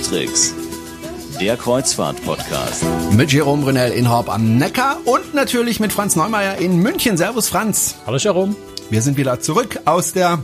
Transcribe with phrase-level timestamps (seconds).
[0.00, 0.54] Tricks,
[1.40, 2.84] der Kreuzfahrt-Podcast.
[3.12, 7.16] Mit Jerome Brunel in Horb am Neckar und natürlich mit Franz Neumeier in München.
[7.16, 7.96] Servus Franz.
[8.06, 8.56] Hallo Jerome.
[8.90, 10.38] Wir sind wieder zurück aus der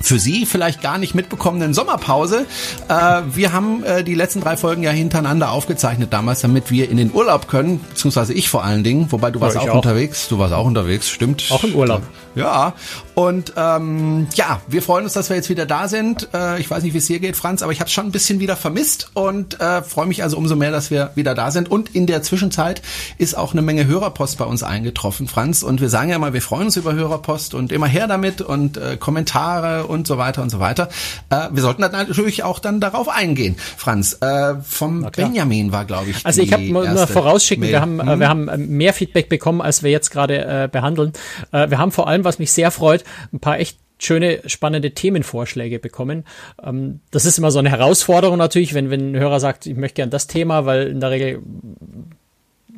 [0.00, 2.46] für Sie vielleicht gar nicht mitbekommenen Sommerpause.
[2.88, 6.96] Äh, wir haben äh, die letzten drei Folgen ja hintereinander aufgezeichnet damals, damit wir in
[6.96, 9.74] den Urlaub können, beziehungsweise ich vor allen Dingen, wobei du warst Ja, auch, auch.
[9.76, 10.28] unterwegs.
[10.28, 11.44] Du warst auch unterwegs, stimmt.
[11.50, 12.02] Auch im Urlaub.
[12.34, 12.74] Ja,
[13.14, 16.28] und ähm, ja, wir freuen uns, dass wir jetzt wieder da sind.
[16.32, 18.38] Äh, ich weiß nicht, wie es dir geht, Franz, aber ich habe schon ein bisschen
[18.38, 21.68] wieder vermisst und äh, freue mich also umso mehr, dass wir wieder da sind.
[21.68, 22.80] Und in der Zwischenzeit
[23.16, 25.64] ist auch eine Menge Hörerpost bei uns eingetroffen, Franz.
[25.64, 28.76] Und wir sagen ja mal, wir freuen uns über Hörerpost und immer her damit und
[28.76, 30.88] äh, Kommentare und so weiter und so weiter.
[31.30, 34.18] Äh, wir sollten natürlich auch dann darauf eingehen, Franz.
[34.20, 35.08] Äh, vom.
[35.16, 37.72] Benjamin war, glaube ich, Also ich habe nur vorausschicken, Mail.
[37.72, 38.20] wir haben, äh, Hm?
[38.20, 41.12] wir haben äh, mehr Feedback bekommen, als wir jetzt gerade äh, behandeln.
[41.52, 45.78] Äh, wir haben vor allem, was mich sehr freut, ein paar echt schöne, spannende Themenvorschläge
[45.80, 46.24] bekommen.
[46.62, 49.96] Ähm, das ist immer so eine Herausforderung natürlich, wenn, wenn ein Hörer sagt, ich möchte
[49.96, 51.42] gern das Thema, weil in der Regel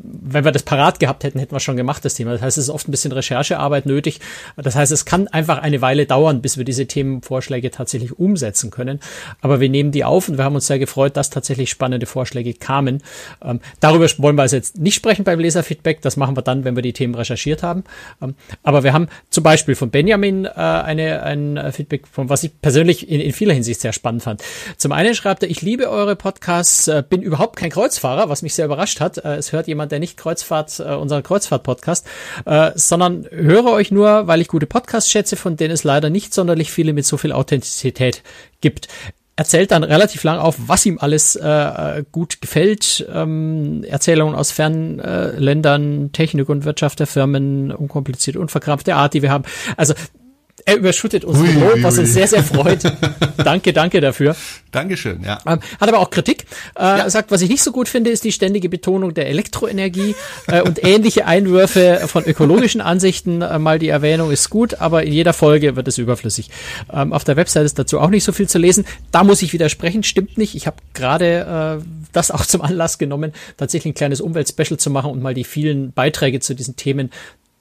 [0.03, 2.33] wenn wir das parat gehabt hätten, hätten wir schon gemacht, das Thema.
[2.33, 4.21] Das heißt, es ist oft ein bisschen Recherchearbeit nötig.
[4.57, 9.01] Das heißt, es kann einfach eine Weile dauern, bis wir diese Themenvorschläge tatsächlich umsetzen können.
[9.41, 12.55] Aber wir nehmen die auf und wir haben uns sehr gefreut, dass tatsächlich spannende Vorschläge
[12.55, 13.03] kamen.
[13.45, 16.01] Ähm, darüber wollen wir also jetzt nicht sprechen beim Leserfeedback.
[16.01, 17.85] Das machen wir dann, wenn wir die Themen recherchiert haben.
[18.23, 22.59] Ähm, aber wir haben zum Beispiel von Benjamin äh, eine, ein Feedback, von was ich
[22.61, 24.43] persönlich in, in vieler Hinsicht sehr spannend fand.
[24.79, 28.55] Zum einen schreibt er, ich liebe eure Podcasts, äh, bin überhaupt kein Kreuzfahrer, was mich
[28.55, 29.19] sehr überrascht hat.
[29.19, 32.07] Äh, es hört jemand, der nicht Kreuzfahrt, äh, unseren Kreuzfahrt-Podcast,
[32.47, 36.35] äh, sondern höre euch nur, weil ich gute Podcasts schätze, von denen es leider nicht
[36.35, 38.23] sonderlich viele mit so viel Authentizität
[38.61, 38.89] gibt.
[39.37, 43.07] Erzählt dann relativ lang auf, was ihm alles äh, gut gefällt.
[43.11, 49.31] Ähm, Erzählungen aus fernen äh, Technik und Wirtschaft der Firmen, unkompliziert, unverkrampfte Art, die wir
[49.31, 49.45] haben.
[49.79, 49.95] Also
[50.67, 52.83] er überschüttet uns mit Lob, was uns sehr, sehr freut.
[53.37, 54.37] danke, danke dafür.
[54.71, 55.39] Dankeschön, ja.
[55.47, 56.45] Ähm, hat aber auch Kritik.
[56.77, 60.15] Äh, Sagt, was ich nicht so gut finde, ist die ständige Betonung der Elektroenergie
[60.47, 63.43] äh, und ähnliche Einwürfe von ökologischen Ansichten.
[63.43, 66.51] Äh, mal die Erwähnung ist gut, aber in jeder Folge wird es überflüssig.
[66.93, 68.85] Ähm, auf der Website ist dazu auch nicht so viel zu lesen.
[69.11, 70.55] Da muss ich widersprechen, stimmt nicht.
[70.55, 75.11] Ich habe gerade äh, das auch zum Anlass genommen, tatsächlich ein kleines Umweltspecial zu machen
[75.11, 77.11] und mal die vielen Beiträge zu diesen Themen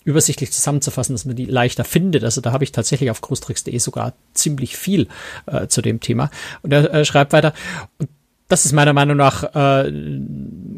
[0.04, 2.24] übersichtlich zusammenzufassen, dass man die leichter findet.
[2.24, 5.08] Also da habe ich tatsächlich auf cruistricks.de sogar ziemlich viel
[5.46, 6.32] äh, zu dem Thema.
[6.62, 7.54] Und er äh, schreibt weiter,
[7.98, 8.10] und
[8.48, 9.92] das ist meiner Meinung nach äh,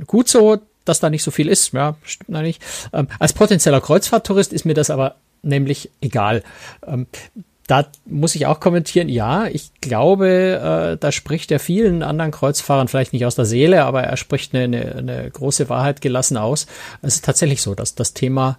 [0.05, 1.73] gut so, dass da nicht so viel ist.
[1.73, 2.59] Ja, stimmt eigentlich.
[2.93, 6.43] Ähm, als potenzieller Kreuzfahrttourist ist mir das aber nämlich egal.
[6.85, 7.07] Ähm,
[7.67, 12.89] da muss ich auch kommentieren, ja, ich glaube, äh, da spricht er vielen anderen Kreuzfahrern
[12.89, 16.67] vielleicht nicht aus der Seele, aber er spricht eine, eine, eine große Wahrheit gelassen aus.
[17.01, 18.57] Es ist tatsächlich so, dass das Thema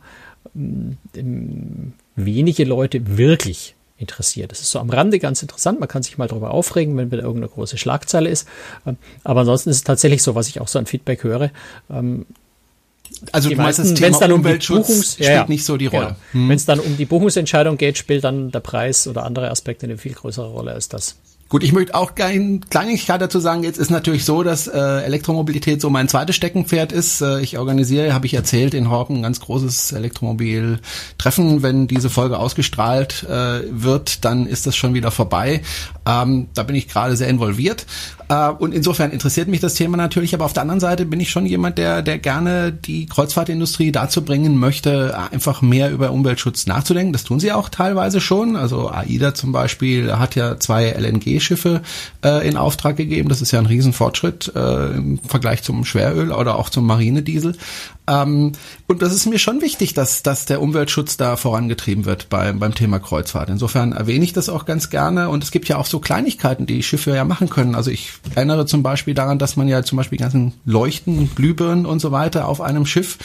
[0.55, 4.51] wenige Leute wirklich interessiert.
[4.51, 5.81] Das ist so am Rande ganz interessant.
[5.81, 8.49] Man kann sich mal darüber aufregen, wenn wieder irgendeine große Schlagzeile ist.
[8.87, 11.51] Ähm, Aber ansonsten ist es tatsächlich so, was ich auch so an Feedback höre.
[11.91, 12.27] Ähm,
[13.31, 15.35] Also die meinst, das meisten, Thema wenn es dann um die Umweltschutz Buchungs spielt ja,
[15.35, 16.17] ja, nicht so die Rolle.
[16.33, 16.49] Genau.
[16.49, 19.97] Wenn es dann um die Buchungsentscheidung geht, spielt dann der Preis oder andere Aspekte eine
[19.97, 21.17] viel größere Rolle als das.
[21.53, 23.63] Gut, ich möchte auch keine Kleinigkeit dazu sagen.
[23.63, 27.21] Jetzt ist natürlich so, dass äh, Elektromobilität so mein zweites Steckenpferd ist.
[27.21, 31.63] Äh, ich organisiere, habe ich erzählt, in Horpen ein ganz großes Elektromobil-Treffen.
[31.63, 35.61] Wenn diese Folge ausgestrahlt äh, wird, dann ist das schon wieder vorbei.
[36.09, 37.85] Ähm, da bin ich gerade sehr involviert.
[38.33, 40.35] Äh, und insofern interessiert mich das Thema natürlich.
[40.35, 44.23] Aber auf der anderen Seite bin ich schon jemand, der, der gerne die Kreuzfahrtindustrie dazu
[44.23, 47.13] bringen möchte, einfach mehr über Umweltschutz nachzudenken.
[47.13, 48.57] Das tun sie auch teilweise schon.
[48.57, 51.83] Also AIDA zum Beispiel hat ja zwei LNG-Schiffe
[52.25, 53.29] äh, in Auftrag gegeben.
[53.29, 57.57] Das ist ja ein Riesenfortschritt äh, im Vergleich zum Schweröl oder auch zum Marinediesel.
[58.09, 58.53] Ähm,
[58.89, 62.75] und das ist mir schon wichtig, dass, dass der Umweltschutz da vorangetrieben wird beim, beim
[62.75, 63.49] Thema Kreuzfahrt.
[63.49, 65.29] Insofern erwähne ich das auch ganz gerne.
[65.29, 67.75] Und es gibt ja auch so Kleinigkeiten, die Schiffe ja machen können.
[67.75, 71.87] Also ich erinnere zum Beispiel daran, dass man ja zum Beispiel die ganzen Leuchten, Glühbirnen
[71.87, 73.19] und so weiter auf einem Schiff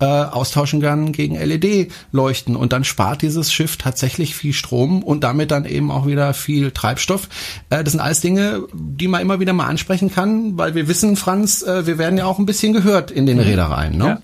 [0.00, 2.56] äh, austauschen kann gegen LED-Leuchten.
[2.56, 6.70] Und dann spart dieses Schiff tatsächlich viel Strom und damit dann eben auch wieder viel
[6.70, 7.28] Treibstoff.
[7.68, 11.16] Äh, das sind alles Dinge, die man immer wieder mal ansprechen kann, weil wir wissen,
[11.16, 13.98] Franz, äh, wir werden ja auch ein bisschen gehört in den Reedereien.
[13.98, 14.04] Ne?
[14.04, 14.21] Ja.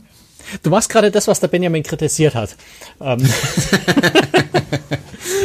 [0.62, 2.56] Du machst gerade das, was der Benjamin kritisiert hat.
[3.00, 3.18] Ähm,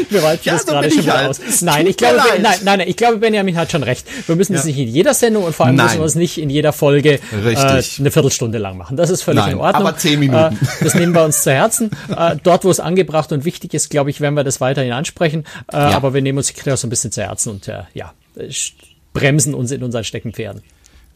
[0.10, 1.30] Wir weiten Ja, das so gerade schon wieder halt.
[1.30, 1.40] aus.
[1.40, 4.06] Es Nein, ich glaube, nein, nein, ich glaube, Benjamin hat schon recht.
[4.28, 4.68] Wir müssen es Ja.
[4.68, 5.88] nicht in jeder Sendung und vor allem Nein.
[5.88, 7.20] müssen wir es nicht in jeder Folge äh,
[7.56, 8.96] eine Viertelstunde lang machen.
[8.98, 9.88] Das ist völlig Nein, in Ordnung.
[9.88, 10.56] aber zehn Minuten.
[10.56, 11.92] Äh, das nehmen wir uns zu Herzen.
[12.16, 15.46] Äh, dort, wo es angebracht und wichtig ist, glaube ich, werden wir das weiterhin ansprechen.
[15.72, 17.84] Äh, Aber wir nehmen uns die Kritik auch so ein bisschen zu Herzen und äh,
[17.94, 18.50] ja, äh,
[19.14, 20.62] bremsen uns in unseren Steckenpferden.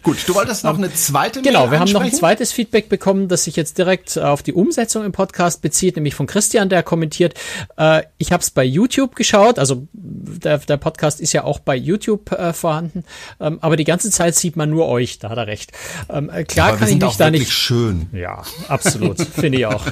[0.04, 3.28] Gut, du wolltest noch eine zweite Genau, Mail wir haben noch ein zweites Feedback bekommen,
[3.28, 7.34] das sich jetzt direkt auf die Umsetzung im Podcast bezieht, nämlich von Christian, der kommentiert,
[7.78, 11.76] äh, ich habe es bei YouTube geschaut, also der, der Podcast ist ja auch bei
[11.76, 13.04] YouTube äh, vorhanden,
[13.40, 15.72] ähm, aber die ganze Zeit sieht man nur euch, da hat er recht.
[16.10, 18.08] Ähm, äh, klar aber kann ich mich da nicht schön.
[18.14, 19.84] Ja, absolut, finde ich auch.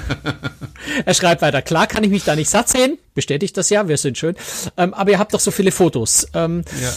[1.04, 3.96] Er schreibt weiter, klar kann ich mich da nicht satt sehen, bestätigt das ja, wir
[3.96, 4.36] sind schön,
[4.76, 6.28] ähm, aber ihr habt doch so viele Fotos.
[6.32, 6.90] Ähm, ja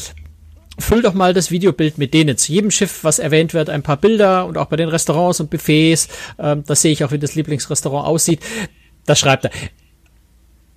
[0.79, 2.37] füll doch mal das Videobild mit denen.
[2.37, 5.49] Zu jedem Schiff, was erwähnt wird, ein paar Bilder und auch bei den Restaurants und
[5.49, 6.07] Buffets.
[6.37, 8.41] Ähm, da sehe ich auch, wie das Lieblingsrestaurant aussieht.
[9.05, 9.51] Da schreibt er.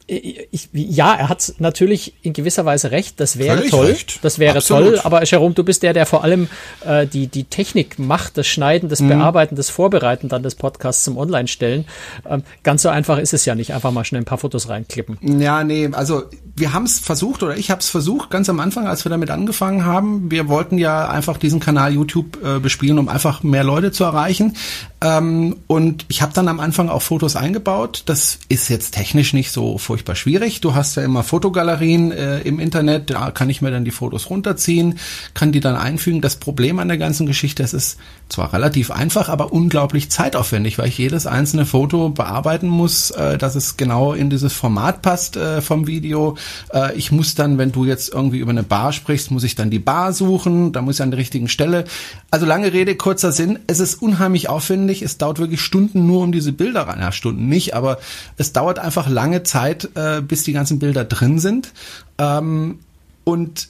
[0.06, 3.20] Ich, ja, er hat natürlich in gewisser Weise recht.
[3.20, 3.86] Das wäre Völlig toll.
[3.86, 4.18] Recht.
[4.22, 4.96] Das wäre Absolut.
[4.96, 5.00] toll.
[5.04, 6.48] Aber Jerome, du bist der, der vor allem
[6.84, 9.08] äh, die die Technik macht, das Schneiden, das mhm.
[9.08, 11.86] Bearbeiten, das Vorbereiten dann des Podcasts zum Online-Stellen.
[12.28, 13.72] Ähm, ganz so einfach ist es ja nicht.
[13.74, 15.18] Einfach mal schnell ein paar Fotos reinklippen.
[15.40, 15.88] Ja, nee.
[15.92, 16.24] Also
[16.56, 19.30] wir haben es versucht oder ich habe es versucht ganz am Anfang, als wir damit
[19.30, 20.30] angefangen haben.
[20.30, 24.56] Wir wollten ja einfach diesen Kanal YouTube äh, bespielen, um einfach mehr Leute zu erreichen.
[25.02, 28.02] Ähm, und ich habe dann am Anfang auch Fotos eingebaut.
[28.06, 30.62] Das ist jetzt technisch nicht so furchtbar schwierig.
[30.62, 34.30] Du hast ja immer Fotogalerien äh, im Internet, da kann ich mir dann die Fotos
[34.30, 34.98] runterziehen,
[35.34, 36.22] kann die dann einfügen.
[36.22, 37.98] Das Problem an der ganzen Geschichte, es ist
[38.30, 43.54] zwar relativ einfach, aber unglaublich zeitaufwendig, weil ich jedes einzelne Foto bearbeiten muss, äh, dass
[43.54, 46.38] es genau in dieses Format passt äh, vom Video
[46.72, 49.70] äh, ich muss dann, wenn du jetzt irgendwie über eine Bar sprichst, muss ich dann
[49.70, 51.84] die Bar suchen, da muss ich an der richtigen Stelle.
[52.32, 53.58] Also lange Rede, kurzer Sinn.
[53.66, 55.02] Es ist unheimlich aufwendig.
[55.02, 56.98] Es dauert wirklich Stunden nur um diese Bilder rein.
[56.98, 57.98] Ja, Stunden nicht, aber
[58.38, 61.74] es dauert einfach lange Zeit, äh, bis die ganzen Bilder drin sind.
[62.16, 62.78] Ähm,
[63.24, 63.68] und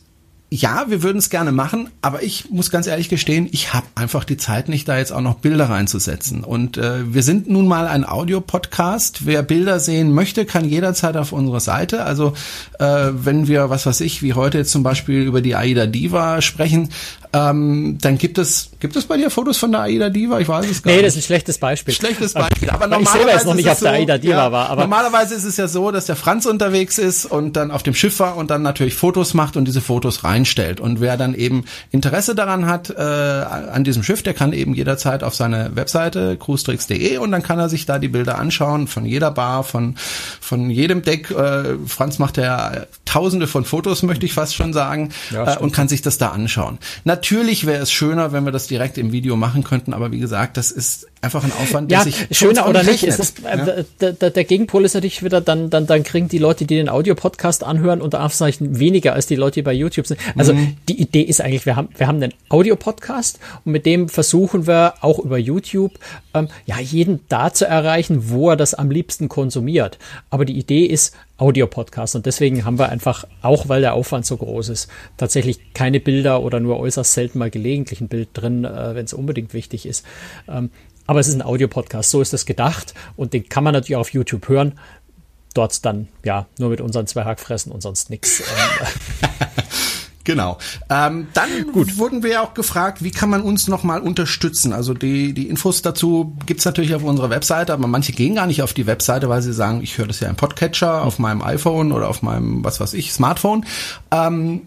[0.49, 4.23] ja, wir würden es gerne machen, aber ich muss ganz ehrlich gestehen, ich habe einfach
[4.23, 6.45] die Zeit nicht, da jetzt auch noch Bilder reinzusetzen.
[6.45, 9.25] Und äh, wir sind nun mal ein Audio-Podcast.
[9.25, 12.05] Wer Bilder sehen möchte, kann jederzeit auf unserer Seite.
[12.05, 12.35] Also
[12.79, 16.43] äh, wenn wir, was weiß ich, wie heute jetzt zum Beispiel über die Aida Diva
[16.43, 16.91] sprechen,
[17.35, 20.39] ähm, dann gibt es, gibt es bei dir Fotos von der Aida Diva?
[20.39, 21.03] Ich weiß es gar nee, nicht.
[21.03, 21.95] Nee, das ist ein schlechtes Beispiel.
[21.95, 22.69] Schlechtes Beispiel.
[22.69, 24.69] Aber normalerweise ich selber jetzt noch nicht auf so, der Aida Diva ja, war.
[24.69, 27.95] Aber normalerweise ist es ja so, dass der Franz unterwegs ist und dann auf dem
[27.95, 30.79] Schiff war und dann natürlich Fotos macht und diese Fotos reinstellt.
[30.79, 35.25] Und wer dann eben Interesse daran hat, äh, an diesem Schiff, der kann eben jederzeit
[35.25, 39.31] auf seine Webseite cruestricks.de und dann kann er sich da die Bilder anschauen von jeder
[39.31, 39.95] Bar, von,
[40.41, 41.31] von jedem Deck.
[41.31, 42.73] Äh, Franz macht ja
[43.07, 46.29] tausende von Fotos, möchte ich fast schon sagen, ja, äh, und kann sich das da
[46.29, 46.79] anschauen.
[47.23, 50.57] Natürlich wäre es schöner, wenn wir das direkt im Video machen könnten, aber wie gesagt,
[50.57, 53.05] das ist einfach ein Aufwand, der ja, sich schöner oder nicht.
[53.05, 53.85] Ist es, äh, ja?
[54.01, 56.89] der, der, der Gegenpol ist natürlich wieder, dann, dann, dann kriegen die Leute, die den
[56.89, 60.19] Audio-Podcast anhören, unter Anführungszeichen weniger als die Leute, die bei YouTube sind.
[60.37, 60.77] Also mhm.
[60.89, 64.95] die Idee ist eigentlich, wir haben, wir haben einen Audio-Podcast und mit dem versuchen wir
[65.01, 65.93] auch über YouTube
[66.35, 69.99] ähm, ja jeden da zu erreichen, wo er das am liebsten konsumiert.
[70.29, 74.37] Aber die Idee ist Audio-Podcast und deswegen haben wir einfach, auch weil der Aufwand so
[74.37, 78.95] groß ist, tatsächlich keine Bilder oder nur äußerst selten mal gelegentlich ein Bild drin, äh,
[78.95, 80.05] wenn es unbedingt wichtig ist.
[80.49, 80.71] Ähm,
[81.07, 84.03] aber es ist ein Audiopodcast, so ist es gedacht und den kann man natürlich auch
[84.03, 84.79] auf YouTube hören.
[85.55, 88.41] Dort dann, ja, nur mit unseren zwei Hackfressen und sonst nichts.
[88.41, 88.87] Ähm,
[90.25, 90.59] Genau.
[90.89, 91.99] Ähm, dann Gut.
[91.99, 94.73] wurden wir ja auch gefragt, wie kann man uns nochmal unterstützen?
[94.73, 98.63] Also die, die Infos dazu gibt's natürlich auf unserer Webseite, aber manche gehen gar nicht
[98.63, 101.93] auf die Webseite, weil sie sagen, ich höre das ja im Podcatcher auf meinem iPhone
[101.93, 103.67] oder auf meinem, was weiß ich, Smartphone.
[104.11, 104.63] Ähm,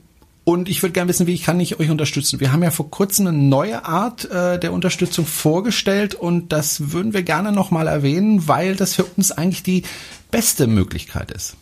[0.46, 2.40] und ich würde gerne wissen, wie kann ich euch unterstützen.
[2.40, 7.14] Wir haben ja vor kurzem eine neue Art äh, der Unterstützung vorgestellt und das würden
[7.14, 9.84] wir gerne nochmal erwähnen, weil das für uns eigentlich die
[10.30, 11.58] beste Möglichkeit ist.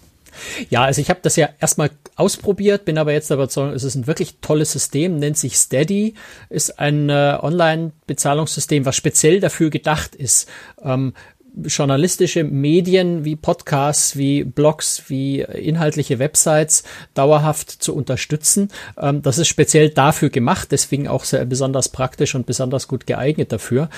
[0.69, 4.07] Ja, also ich habe das ja erstmal ausprobiert, bin aber jetzt überzeugt, es ist ein
[4.07, 6.15] wirklich tolles System, nennt sich Steady,
[6.50, 10.50] ist ein äh, Online-Bezahlungssystem, was speziell dafür gedacht ist,
[10.84, 11.13] ähm,
[11.55, 16.83] journalistische Medien wie Podcasts, wie Blogs, wie inhaltliche Websites
[17.13, 18.69] dauerhaft zu unterstützen.
[18.98, 23.51] Ähm, das ist speziell dafür gemacht, deswegen auch sehr besonders praktisch und besonders gut geeignet
[23.51, 23.89] dafür.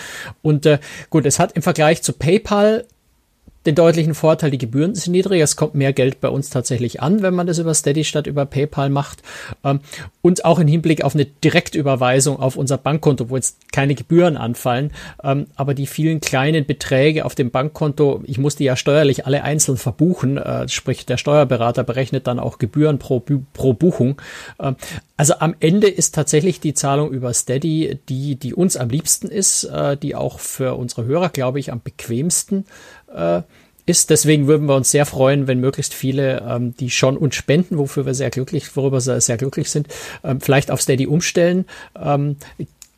[0.42, 2.86] Und äh, gut, es hat im Vergleich zu PayPal
[3.66, 7.22] den deutlichen Vorteil, die Gebühren sind niedriger, es kommt mehr Geld bei uns tatsächlich an,
[7.22, 9.24] wenn man das über Steady statt über PayPal macht.
[9.64, 9.80] Ähm,
[10.22, 14.92] und auch im Hinblick auf eine Direktüberweisung auf unser Bankkonto, wo jetzt keine Gebühren anfallen,
[15.24, 19.44] ähm, aber die vielen kleinen Beträge auf dem Bankkonto, ich muss die ja steuerlich alle
[19.44, 24.22] einzeln verbuchen, äh, sprich der Steuerberater berechnet dann auch Gebühren pro, pro Buchung.
[24.60, 24.76] Ähm,
[25.18, 29.64] also am Ende ist tatsächlich die Zahlung über Steady die, die uns am liebsten ist,
[29.64, 32.66] äh, die auch für unsere Hörer, glaube ich, am bequemsten
[33.16, 33.42] äh,
[33.86, 34.10] ist.
[34.10, 38.06] Deswegen würden wir uns sehr freuen, wenn möglichst viele, ähm, die schon uns spenden, wofür
[38.06, 39.88] wir sehr glücklich, worüber wir sehr glücklich sind,
[40.24, 41.66] ähm, vielleicht auf Steady umstellen.
[42.00, 42.38] Ähm,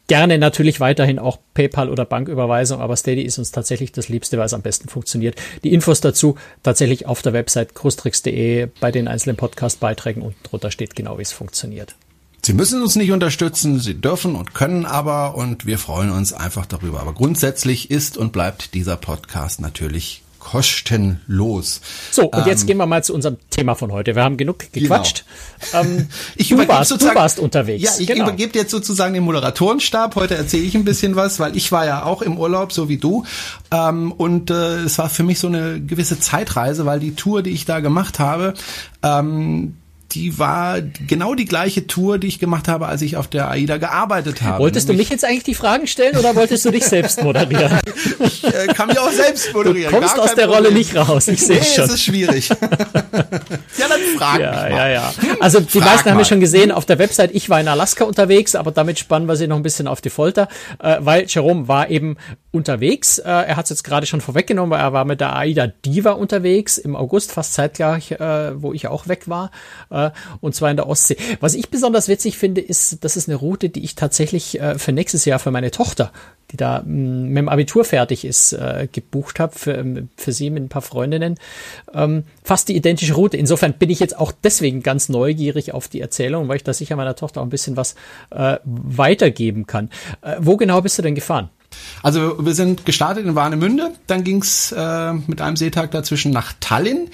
[0.07, 4.45] gerne natürlich weiterhin auch PayPal oder Banküberweisung, aber Steady ist uns tatsächlich das Liebste, weil
[4.45, 5.35] es am besten funktioniert.
[5.63, 10.95] Die Infos dazu tatsächlich auf der Website krustrix.de bei den einzelnen Podcast-Beiträgen unten drunter steht
[10.95, 11.95] genau, wie es funktioniert.
[12.47, 16.65] Sie müssen uns nicht unterstützen, Sie dürfen und können aber und wir freuen uns einfach
[16.65, 17.01] darüber.
[17.01, 21.81] Aber grundsätzlich ist und bleibt dieser Podcast natürlich kostenlos.
[22.09, 24.15] So, und jetzt ähm, gehen wir mal zu unserem Thema von heute.
[24.15, 25.25] Wir haben genug gequatscht.
[25.73, 25.83] Genau.
[25.83, 27.83] Ähm, ich du, warst, du warst unterwegs.
[27.83, 28.23] Ja, ich genau.
[28.23, 30.15] übergebe jetzt sozusagen den Moderatorenstab.
[30.15, 32.95] Heute erzähle ich ein bisschen was, weil ich war ja auch im Urlaub, so wie
[32.95, 33.25] du.
[33.71, 37.49] Ähm, und äh, es war für mich so eine gewisse Zeitreise, weil die Tour, die
[37.49, 38.53] ich da gemacht habe,
[39.03, 39.75] ähm,
[40.11, 43.77] die war genau die gleiche Tour, die ich gemacht habe, als ich auf der AIDA
[43.77, 44.59] gearbeitet habe.
[44.59, 47.79] Wolltest du mich jetzt eigentlich die Fragen stellen oder wolltest du dich selbst moderieren?
[48.19, 49.91] ich äh, kann mich auch selbst moderieren.
[49.91, 50.65] Du kommst aus der Problem.
[50.65, 51.83] Rolle nicht raus, ich sehe nee, schon.
[51.83, 52.49] das ist schwierig.
[52.49, 54.71] ja, dann frag ja, mich mal.
[54.71, 55.13] Ja, ja.
[55.39, 56.11] Also die frag meisten mal.
[56.11, 59.27] haben wir schon gesehen auf der Website, ich war in Alaska unterwegs, aber damit spannen
[59.27, 60.47] wir sie noch ein bisschen auf die Folter,
[60.79, 62.17] äh, weil Jerome war eben
[62.51, 63.19] unterwegs.
[63.19, 66.11] Äh, er hat es jetzt gerade schon vorweggenommen, weil er war mit der AIDA Diva
[66.11, 69.51] unterwegs im August, fast zeitgleich, äh, wo ich auch weg war
[69.91, 69.96] äh,
[70.41, 71.17] und zwar in der Ostsee.
[71.39, 74.91] Was ich besonders witzig finde, ist, das ist eine Route, die ich tatsächlich äh, für
[74.91, 76.11] nächstes Jahr für meine Tochter,
[76.51, 80.49] die da mm, mit dem Abitur fertig ist, äh, gebucht habe, für, ähm, für sie
[80.49, 81.35] mit ein paar Freundinnen.
[81.93, 83.37] Ähm, fast die identische Route.
[83.37, 86.95] Insofern bin ich jetzt auch deswegen ganz neugierig auf die Erzählung, weil ich da sicher
[86.95, 87.95] meiner Tochter auch ein bisschen was
[88.29, 89.89] äh, weitergeben kann.
[90.21, 91.49] Äh, wo genau bist du denn gefahren?
[92.03, 97.09] Also wir sind gestartet in Warnemünde, dann ging's äh, mit einem Seetag dazwischen nach Tallinn,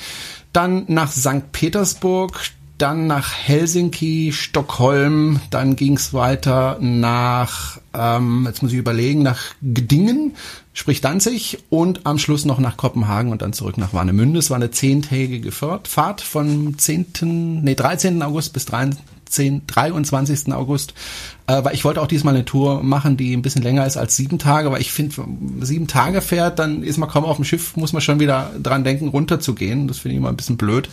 [0.51, 1.51] dann nach St.
[1.51, 2.39] Petersburg,
[2.83, 9.39] dann nach Helsinki, Stockholm, dann ging es weiter nach, ähm, jetzt muss ich überlegen, nach
[9.61, 10.35] Gdingen,
[10.73, 14.37] sprich Danzig und am Schluss noch nach Kopenhagen und dann zurück nach Warnemünde.
[14.37, 18.21] Es war eine zehntägige Fahrt vom 10., nee, 13.
[18.21, 20.51] August bis 13, 23.
[20.51, 20.93] August
[21.45, 24.15] äh, weil ich wollte auch diesmal eine Tour machen, die ein bisschen länger ist als
[24.15, 25.15] sieben Tage, weil ich finde,
[25.59, 28.85] sieben Tage fährt, dann ist man kaum auf dem Schiff, muss man schon wieder dran
[28.85, 29.87] denken, runterzugehen.
[29.87, 30.89] Das finde ich immer ein bisschen blöd.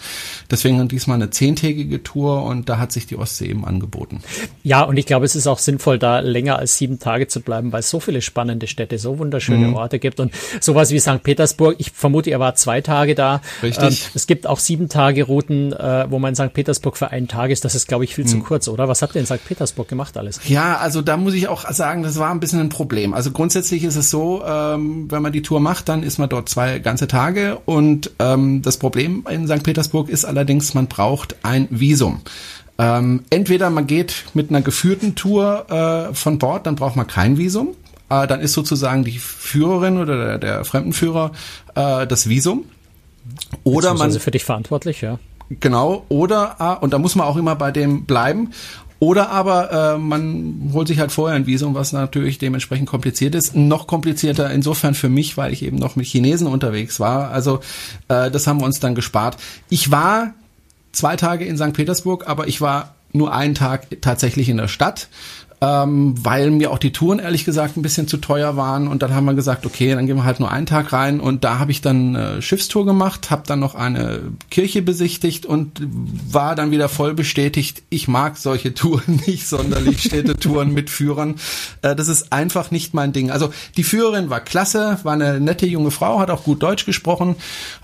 [0.50, 4.23] Deswegen diesmal eine zehntägige Tour und da hat sich die Ostsee eben angeboten.
[4.64, 7.73] Ja, und ich glaube, es ist auch sinnvoll, da länger als sieben Tage zu bleiben,
[7.73, 9.75] weil es so viele spannende Städte, so wunderschöne mhm.
[9.75, 11.23] Orte gibt und sowas wie St.
[11.23, 11.76] Petersburg.
[11.78, 13.40] Ich vermute, er war zwei Tage da.
[13.62, 14.02] Richtig.
[14.02, 16.52] Ähm, es gibt auch sieben Tage Routen, äh, wo man in St.
[16.52, 17.64] Petersburg für einen Tag ist.
[17.64, 18.28] Das ist, glaube ich, viel mhm.
[18.28, 18.88] zu kurz, oder?
[18.88, 19.45] Was habt ihr in St.
[19.47, 20.39] Petersburg gemacht alles?
[20.44, 23.14] Ja, also da muss ich auch sagen, das war ein bisschen ein Problem.
[23.14, 26.49] Also grundsätzlich ist es so, ähm, wenn man die Tour macht, dann ist man dort
[26.49, 29.62] zwei ganze Tage und ähm, das Problem in St.
[29.62, 32.23] Petersburg ist allerdings, man braucht ein Visum.
[32.78, 37.37] Ähm, entweder man geht mit einer geführten Tour äh, von Bord, dann braucht man kein
[37.37, 37.76] Visum.
[38.09, 41.32] Äh, dann ist sozusagen die Führerin oder der, der Fremdenführer
[41.75, 42.64] äh, das Visum.
[43.64, 45.18] Oder man für dich verantwortlich, ja.
[45.50, 48.52] Genau, oder, äh, und da muss man auch immer bei dem bleiben.
[49.00, 53.57] Oder aber äh, man holt sich halt vorher ein Visum, was natürlich dementsprechend kompliziert ist.
[53.57, 57.30] Noch komplizierter insofern für mich, weil ich eben noch mit Chinesen unterwegs war.
[57.30, 57.61] Also
[58.09, 59.38] äh, das haben wir uns dann gespart.
[59.71, 60.35] Ich war
[60.92, 61.73] zwei Tage in St.
[61.73, 65.09] Petersburg, aber ich war nur einen Tag tatsächlich in der Stadt
[65.62, 69.14] ähm, weil mir auch die Touren ehrlich gesagt ein bisschen zu teuer waren und dann
[69.14, 71.71] haben wir gesagt, okay, dann gehen wir halt nur einen Tag rein und da habe
[71.71, 75.83] ich dann äh, Schiffstour gemacht, habe dann noch eine Kirche besichtigt und
[76.31, 81.35] war dann wieder voll bestätigt, ich mag solche Touren nicht sonderlich, Städtetouren mit Führern.
[81.83, 83.31] Äh, das ist einfach nicht mein Ding.
[83.31, 87.37] Also die Führerin war klasse, war eine nette junge Frau, hat auch gut Deutsch gesprochen,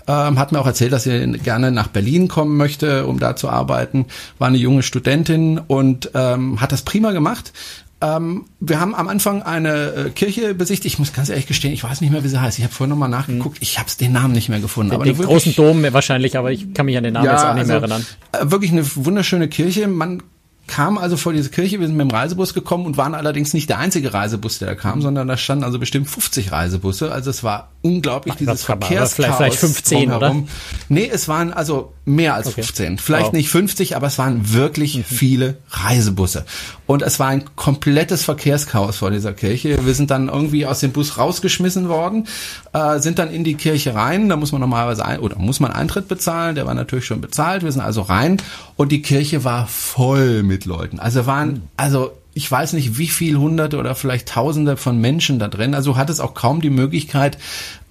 [0.07, 3.49] ähm, hat mir auch erzählt, dass sie gerne nach Berlin kommen möchte, um da zu
[3.49, 4.05] arbeiten,
[4.39, 7.53] war eine junge Studentin und ähm, hat das prima gemacht.
[7.99, 10.93] Ähm, wir haben am Anfang eine äh, Kirche besichtigt.
[10.93, 12.59] Ich muss ganz ehrlich gestehen, ich weiß nicht mehr, wie sie heißt.
[12.59, 13.57] Ich habe vorhin nochmal nachgeguckt.
[13.61, 14.91] Ich habe den Namen nicht mehr gefunden.
[14.91, 17.43] Den, aber den großen Dom wahrscheinlich, aber ich kann mich an den Namen ja, jetzt
[17.43, 18.05] auch nicht also, mehr erinnern.
[18.33, 19.87] Äh, wirklich eine wunderschöne Kirche.
[19.87, 20.21] Man
[20.67, 23.69] kam also vor diese Kirche, wir sind mit dem Reisebus gekommen und waren allerdings nicht
[23.69, 27.11] der einzige Reisebus, der da kam, sondern da standen also bestimmt 50 Reisebusse.
[27.11, 29.13] Also es war unglaublich, Ach, dieses Verkehrschaos.
[29.13, 30.43] Vielleicht, vielleicht 15, drumherum.
[30.43, 30.49] oder?
[30.89, 32.63] Nee, es waren also mehr als okay.
[32.63, 32.97] 15.
[32.97, 33.33] Vielleicht wow.
[33.33, 35.03] nicht 50, aber es waren wirklich mhm.
[35.03, 36.45] viele Reisebusse.
[36.85, 39.85] Und es war ein komplettes Verkehrschaos vor dieser Kirche.
[39.85, 42.27] Wir sind dann irgendwie aus dem Bus rausgeschmissen worden,
[42.73, 44.29] äh, sind dann in die Kirche rein.
[44.29, 46.55] Da muss man normalerweise ein, oder muss man Eintritt bezahlen.
[46.55, 47.63] Der war natürlich schon bezahlt.
[47.63, 48.37] Wir sind also rein
[48.75, 50.99] und die Kirche war voll mit Leuten.
[50.99, 55.47] Also waren, also ich weiß nicht, wie viel Hunderte oder vielleicht Tausende von Menschen da
[55.47, 55.73] drin.
[55.73, 57.39] Also hat es auch kaum die Möglichkeit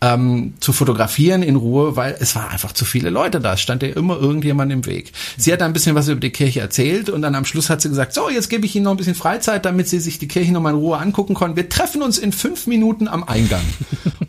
[0.02, 3.54] ähm, zu fotografieren in Ruhe, weil es war einfach zu viele Leute da.
[3.54, 5.12] Es stand ja immer irgendjemand im Weg.
[5.38, 7.88] Sie hat ein bisschen was über die Kirche erzählt und dann am Schluss hat sie
[7.88, 10.52] gesagt, so, jetzt gebe ich Ihnen noch ein bisschen Freizeit, damit Sie sich die Kirche
[10.52, 11.56] nochmal in Ruhe angucken können.
[11.56, 13.62] Wir treffen uns in fünf Minuten am Eingang.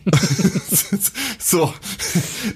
[1.40, 1.74] so.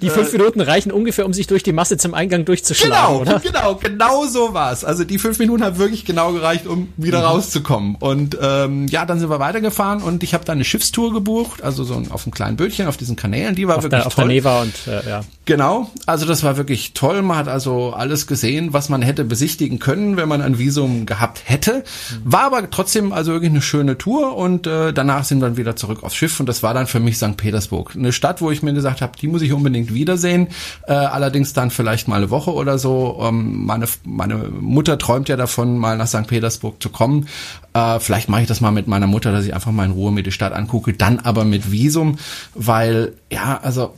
[0.01, 3.39] Die fünf Minuten reichen ungefähr, um sich durch die Masse zum Eingang durchzuschlagen, Genau, oder?
[3.39, 4.83] genau, genau so war's.
[4.83, 7.25] Also die fünf Minuten haben wirklich genau gereicht, um wieder Mhm.
[7.25, 7.95] rauszukommen.
[7.95, 11.83] Und ähm, ja, dann sind wir weitergefahren und ich habe da eine Schiffstour gebucht, also
[11.83, 13.55] so ein- auf einem kleinen Bötchen auf diesen Kanälen.
[13.55, 14.27] Die war Auf wirklich der, auf toll.
[14.27, 15.21] der Neva und äh, ja.
[15.45, 17.21] Genau, also das war wirklich toll.
[17.23, 21.41] Man hat also alles gesehen, was man hätte besichtigen können, wenn man ein Visum gehabt
[21.45, 21.83] hätte.
[22.23, 25.75] War aber trotzdem also wirklich eine schöne Tour und äh, danach sind wir dann wieder
[25.75, 27.35] zurück aufs Schiff und das war dann für mich St.
[27.37, 27.95] Petersburg.
[27.95, 30.47] Eine Stadt, wo ich mir gesagt habe, die muss ich unbedingt wiedersehen.
[30.87, 33.19] Äh, allerdings dann vielleicht mal eine Woche oder so.
[33.21, 36.27] Ähm, meine, meine Mutter träumt ja davon, mal nach St.
[36.27, 37.27] Petersburg zu kommen.
[37.73, 40.11] Äh, vielleicht mache ich das mal mit meiner Mutter, dass ich einfach mal in Ruhe
[40.11, 42.17] mir die Stadt angucke, dann aber mit Visum,
[42.53, 43.93] weil ja, also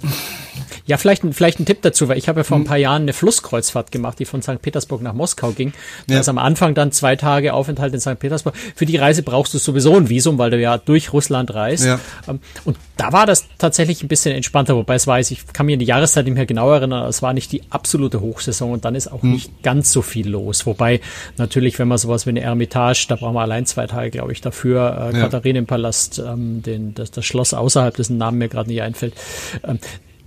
[0.85, 2.47] Ja, vielleicht, ein- vielleicht ein Tipp dazu, weil ich habe ja Hm.
[2.47, 4.61] vor ein paar Jahren eine Flusskreuzfahrt gemacht, die von St.
[4.61, 5.71] Petersburg nach Moskau ging.
[6.07, 6.19] Da Ja.
[6.19, 8.19] ist am Anfang dann zwei Tage Aufenthalt in St.
[8.19, 8.53] Petersburg.
[8.75, 11.85] Für die Reise brauchst du sowieso ein Visum, weil du ja durch Russland reist.
[11.85, 11.99] Ja.
[12.27, 15.77] Ähm, Und da war das tatsächlich ein bisschen entspannter, wobei es weiß, ich kann mir
[15.77, 18.93] die Jahreszeit nicht mehr genau erinnern, aber es war nicht die absolute Hochsaison und dann
[18.93, 19.31] ist auch Hm.
[19.31, 20.65] nicht ganz so viel los.
[20.67, 21.01] Wobei
[21.37, 24.41] natürlich, wenn man sowas wie eine Ermitage, da brauchen wir allein zwei Tage, glaube ich,
[24.41, 25.23] dafür, äh, Ja.
[25.23, 29.13] Katharinenpalast, ähm, den, das, das Schloss außerhalb, dessen Namen mir gerade nicht einfällt.
[29.67, 29.79] Ähm,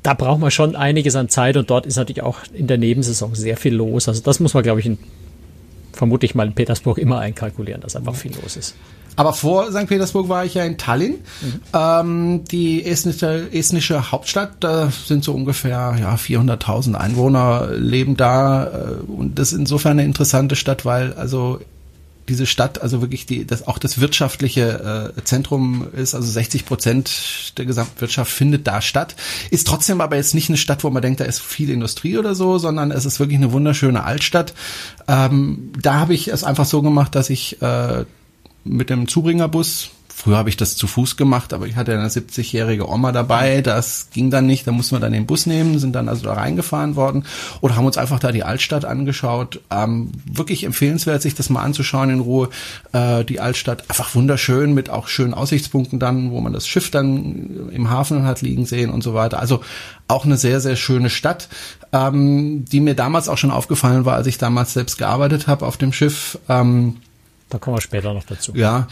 [0.02, 3.34] da braucht man schon einiges an Zeit und dort ist natürlich auch in der Nebensaison
[3.34, 4.08] sehr viel los.
[4.08, 4.98] Also das muss man, glaube ich, in,
[5.92, 8.74] vermute ich mal in Petersburg immer einkalkulieren, dass einfach viel los ist.
[9.16, 9.86] Aber vor St.
[9.86, 11.16] Petersburg war ich ja in Tallinn,
[11.72, 14.52] ähm, die estnische, estnische Hauptstadt.
[14.60, 20.04] Da sind so ungefähr ja 400.000 Einwohner leben da äh, und das ist insofern eine
[20.04, 21.60] interessante Stadt, weil also
[22.28, 27.52] diese Stadt also wirklich die das auch das wirtschaftliche äh, Zentrum ist also 60 Prozent
[27.56, 29.14] der Gesamtwirtschaft findet da statt
[29.50, 32.34] ist trotzdem aber jetzt nicht eine Stadt wo man denkt da ist viel Industrie oder
[32.34, 34.54] so sondern es ist wirklich eine wunderschöne Altstadt
[35.08, 38.04] ähm, da habe ich es einfach so gemacht dass ich äh,
[38.68, 39.90] mit dem Zubringerbus.
[40.18, 43.60] Früher habe ich das zu Fuß gemacht, aber ich hatte eine 70-jährige Oma dabei.
[43.60, 44.66] Das ging dann nicht.
[44.66, 47.26] Da mussten wir dann den Bus nehmen, sind dann also da reingefahren worden
[47.60, 49.60] oder haben uns einfach da die Altstadt angeschaut.
[49.70, 52.48] Ähm, wirklich empfehlenswert, sich das mal anzuschauen in Ruhe.
[52.92, 57.68] Äh, die Altstadt einfach wunderschön mit auch schönen Aussichtspunkten dann, wo man das Schiff dann
[57.70, 59.38] im Hafen hat liegen sehen und so weiter.
[59.38, 59.60] Also
[60.08, 61.50] auch eine sehr, sehr schöne Stadt,
[61.92, 65.76] ähm, die mir damals auch schon aufgefallen war, als ich damals selbst gearbeitet habe auf
[65.76, 66.38] dem Schiff.
[66.48, 66.96] Ähm,
[67.48, 68.52] Da kommen wir später noch dazu.
[68.56, 68.88] ja,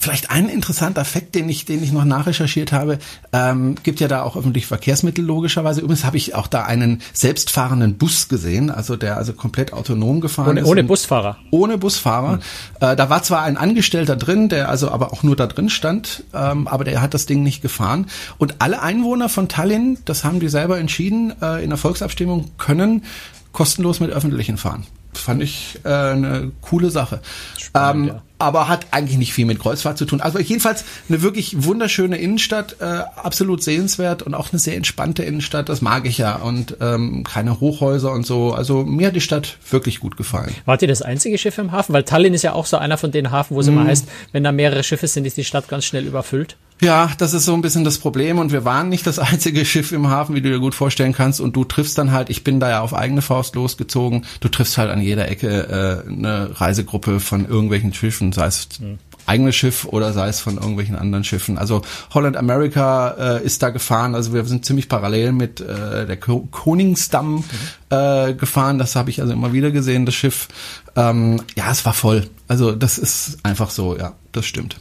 [0.00, 2.98] vielleicht ein interessanter Fakt, den ich, den ich noch nachrecherchiert habe,
[3.32, 5.82] ähm, gibt ja da auch öffentliche Verkehrsmittel logischerweise.
[5.82, 10.48] Übrigens habe ich auch da einen selbstfahrenden Bus gesehen, also der also komplett autonom gefahren
[10.50, 10.66] Ohne, ist.
[10.66, 11.36] ohne Busfahrer.
[11.52, 12.40] ohne Busfahrer.
[12.80, 16.24] Äh, da war zwar ein Angestellter drin, der also aber auch nur da drin stand,
[16.34, 18.06] ähm, aber der hat das Ding nicht gefahren.
[18.36, 23.04] Und alle Einwohner von Tallinn, das haben die selber entschieden, äh, in der Volksabstimmung können
[23.52, 24.86] kostenlos mit öffentlichen fahren.
[25.14, 27.20] Fand ich äh, eine coole Sache.
[27.58, 28.22] Spannend, ähm, ja.
[28.38, 30.20] aber hat eigentlich nicht viel mit Kreuzfahrt zu tun.
[30.22, 32.84] Also jedenfalls eine wirklich wunderschöne Innenstadt, äh,
[33.16, 36.36] absolut sehenswert und auch eine sehr entspannte Innenstadt, das mag ich ja.
[36.36, 38.52] Und ähm, keine Hochhäuser und so.
[38.54, 40.54] Also mir hat die Stadt wirklich gut gefallen.
[40.64, 41.92] Wart ihr das einzige Schiff im Hafen?
[41.92, 43.74] Weil Tallinn ist ja auch so einer von den Hafen, wo es Mhm.
[43.74, 46.56] immer heißt, wenn da mehrere Schiffe sind, ist die Stadt ganz schnell überfüllt.
[46.82, 49.92] Ja, das ist so ein bisschen das Problem und wir waren nicht das einzige Schiff
[49.92, 52.58] im Hafen, wie du dir gut vorstellen kannst und du triffst dann halt, ich bin
[52.58, 57.20] da ja auf eigene Faust losgezogen, du triffst halt an jeder Ecke äh, eine Reisegruppe
[57.20, 58.68] von irgendwelchen Schiffen, sei es
[59.26, 61.56] eigenes Schiff oder sei es von irgendwelchen anderen Schiffen.
[61.56, 66.16] Also Holland America äh, ist da gefahren, also wir sind ziemlich parallel mit äh, der
[66.16, 67.44] Ko Koningsdamm
[67.90, 70.48] äh, gefahren, das habe ich also immer wieder gesehen, das Schiff.
[70.96, 72.28] Ähm, ja, es war voll.
[72.48, 74.78] Also das ist einfach so, ja, das stimmt.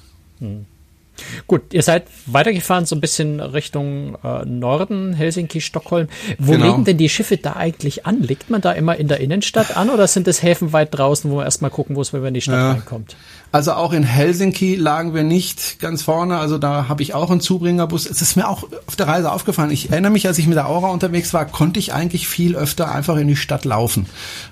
[1.47, 6.07] Gut, ihr seid weitergefahren so ein bisschen Richtung äh, Norden, Helsinki, Stockholm.
[6.38, 6.65] Wo Genau.
[6.67, 8.21] legen denn die Schiffe da eigentlich an?
[8.21, 11.38] Legt man da immer in der Innenstadt an oder sind es Häfen weit draußen, wo
[11.38, 12.71] man erstmal gucken muss, wenn man in die Stadt Ja.
[12.71, 13.15] reinkommt?
[13.53, 16.38] Also auch in Helsinki lagen wir nicht ganz vorne.
[16.38, 18.05] Also da habe ich auch einen Zubringerbus.
[18.10, 19.71] Es ist mir auch auf der Reise aufgefallen.
[19.71, 22.89] Ich erinnere mich, als ich mit der Aura unterwegs war, konnte ich eigentlich viel öfter
[22.91, 24.05] einfach in die Stadt laufen.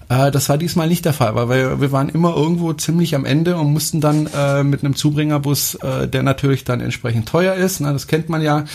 [0.10, 3.24] Äh, das war diesmal nicht der Fall, weil wir, wir waren immer irgendwo ziemlich am
[3.24, 7.82] Ende und mussten dann äh, mit einem Zubringerbus, äh, der natürlich dann entsprechend teuer ist,
[7.82, 8.66] ne, das kennt man ja,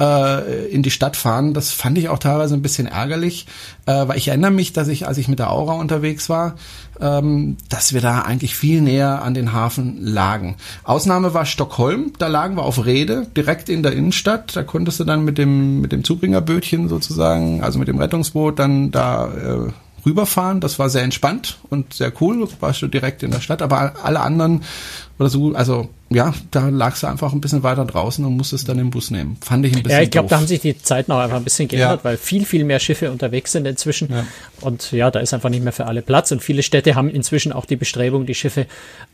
[0.00, 1.54] äh, in die Stadt fahren.
[1.54, 3.46] Das fand ich auch teilweise ein bisschen ärgerlich,
[3.86, 6.56] äh, weil ich erinnere mich, dass ich, als ich mit der Aura unterwegs war,
[7.00, 10.56] ähm, dass wir da eigentlich viel näher an den Hafen lagen.
[10.84, 14.56] Ausnahme war Stockholm, da lagen wir auf Rede, direkt in der Innenstadt.
[14.56, 18.90] Da konntest du dann mit dem, mit dem Zubringerbötchen sozusagen, also mit dem Rettungsboot, dann
[18.90, 19.72] da äh,
[20.04, 20.60] rüberfahren.
[20.60, 22.46] Das war sehr entspannt und sehr cool.
[22.60, 23.62] Warst du direkt in der Stadt.
[23.62, 24.62] Aber alle anderen
[25.20, 25.52] oder so.
[25.54, 29.10] Also ja, da lagst du einfach ein bisschen weiter draußen und musstest dann den Bus
[29.10, 29.36] nehmen.
[29.42, 31.44] Fand ich ein bisschen Ja, ich glaube, da haben sich die Zeiten auch einfach ein
[31.44, 32.04] bisschen geändert, ja.
[32.04, 34.10] weil viel, viel mehr Schiffe unterwegs sind inzwischen.
[34.10, 34.26] Ja.
[34.62, 36.32] Und ja, da ist einfach nicht mehr für alle Platz.
[36.32, 38.66] Und viele Städte haben inzwischen auch die Bestrebung, die Schiffe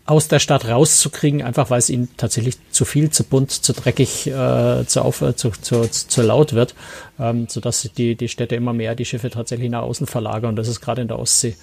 [0.06, 4.28] aus der Stadt rauszukriegen, einfach weil es ihnen tatsächlich zu viel, zu bunt, zu dreckig,
[4.28, 6.76] äh, zu, auf, zu, zu, zu laut wird,
[7.18, 10.50] ähm, sodass die, die Städte immer mehr die Schiffe tatsächlich nach außen verlagern.
[10.50, 11.56] Und das ist gerade in der Ostsee,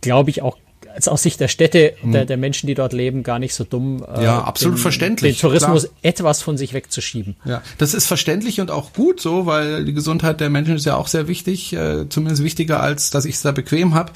[0.00, 0.56] glaube ich, auch
[0.94, 2.12] als aus Sicht der Städte, hm.
[2.12, 4.04] der, der Menschen, die dort leben, gar nicht so dumm.
[4.16, 5.38] Äh, ja, absolut den, verständlich.
[5.38, 5.94] Den Tourismus klar.
[6.02, 7.36] etwas von sich wegzuschieben.
[7.44, 10.96] Ja, das ist verständlich und auch gut so, weil die Gesundheit der Menschen ist ja
[10.96, 14.12] auch sehr wichtig, äh, zumindest wichtiger als, dass ich es da bequem habe.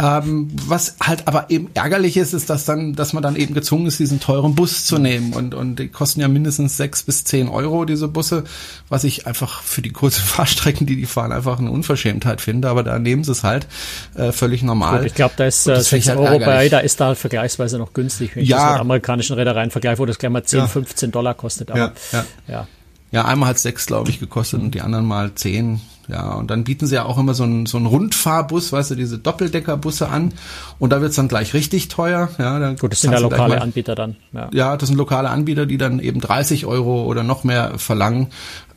[0.00, 3.86] Ähm, was halt aber eben ärgerlich ist, ist, dass dann, dass man dann eben gezwungen
[3.86, 7.48] ist, diesen teuren Bus zu nehmen und und die kosten ja mindestens sechs bis zehn
[7.48, 8.44] Euro diese Busse,
[8.88, 12.68] was ich einfach für die kurzen Fahrstrecken, die die fahren, einfach eine Unverschämtheit finde.
[12.68, 13.66] Aber da nehmen sie es halt
[14.14, 14.98] äh, völlig normal.
[14.98, 15.82] Gut, ich glaube, da ist äh,
[16.16, 18.58] 6 halt Euro bei, da ist da vergleichsweise noch günstig, wenn ich ja.
[18.58, 20.66] das mit amerikanischen Reedereien vergleiche, wo das gleich mal 10, ja.
[20.66, 21.70] 15 Dollar kostet.
[21.70, 22.24] Aber, ja, ja.
[22.48, 22.68] ja.
[23.12, 25.80] Ja, einmal hat sechs, glaube ich, gekostet und die anderen mal zehn.
[26.08, 28.94] Ja, und dann bieten sie ja auch immer so einen, so einen Rundfahrbus, weißt du,
[28.94, 30.34] diese Doppeldeckerbusse an.
[30.78, 32.28] Und da wird's dann gleich richtig teuer.
[32.38, 34.16] Ja, dann Gut, das sind ja lokale mal, Anbieter dann.
[34.32, 34.48] Ja.
[34.52, 38.28] ja, das sind lokale Anbieter, die dann eben 30 Euro oder noch mehr verlangen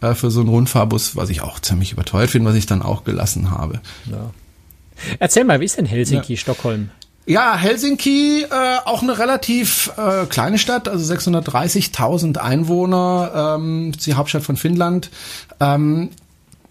[0.02, 3.04] äh, für so einen Rundfahrbus, was ich auch ziemlich überteuert finde, was ich dann auch
[3.04, 3.80] gelassen habe.
[4.10, 4.32] Ja.
[5.20, 6.40] Erzähl mal, wie ist denn Helsinki, ja.
[6.40, 6.90] Stockholm?
[7.30, 14.42] Ja, Helsinki, äh, auch eine relativ äh, kleine Stadt, also 630.000 Einwohner, ähm, die Hauptstadt
[14.42, 15.12] von Finnland.
[15.60, 16.10] Ähm,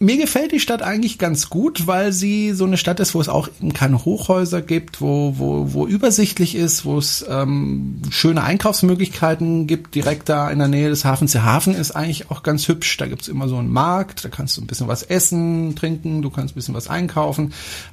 [0.01, 3.29] mir gefällt die Stadt eigentlich ganz gut, weil sie so eine Stadt ist, wo es
[3.29, 9.68] auch eben keine Hochhäuser gibt, wo, wo, wo übersichtlich ist, wo es ähm, schöne Einkaufsmöglichkeiten
[9.68, 11.31] gibt, direkt da in der Nähe des Hafens.
[11.31, 12.97] Der Hafen ist eigentlich auch ganz hübsch.
[12.97, 16.31] Da gibt's immer so einen Markt, da kannst du ein bisschen was essen, trinken, du
[16.31, 17.53] kannst ein bisschen was einkaufen.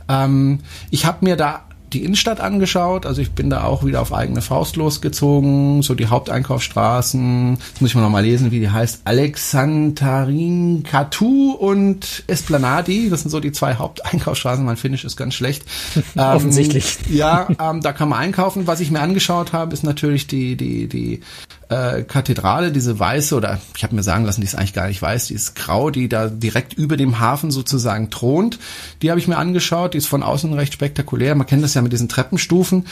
[0.10, 1.62] Ähm, ich habe mir da
[1.94, 3.06] die Innenstadt angeschaut.
[3.06, 5.82] Also ich bin da auch wieder auf eigene Faust losgezogen.
[5.82, 7.58] So die Haupteinkaufsstraßen.
[7.58, 9.02] Jetzt muss ich mal noch mal lesen, wie die heißt.
[9.06, 13.10] Alexandrin Katu und Esplanadi.
[13.10, 14.66] Das sind so die zwei Haupteinkaufsstraßen.
[14.66, 15.64] Mein Finnisch ist ganz schlecht.
[16.16, 16.98] Offensichtlich.
[17.10, 18.68] Ähm, ja, ähm, da kann man einkaufen.
[18.68, 21.22] Was ich mir angeschaut habe, ist natürlich die, die, die
[21.70, 25.02] äh, Kathedrale, diese weiße, oder ich habe mir sagen lassen, die ist eigentlich gar nicht
[25.02, 28.60] weiß, die ist grau, die da direkt über dem Hafen sozusagen thront.
[29.02, 31.36] Die habe ich mir angeschaut, die ist von außen recht spektakulär.
[31.36, 32.86] Man kennt das ja mit diesen Treppenstufen,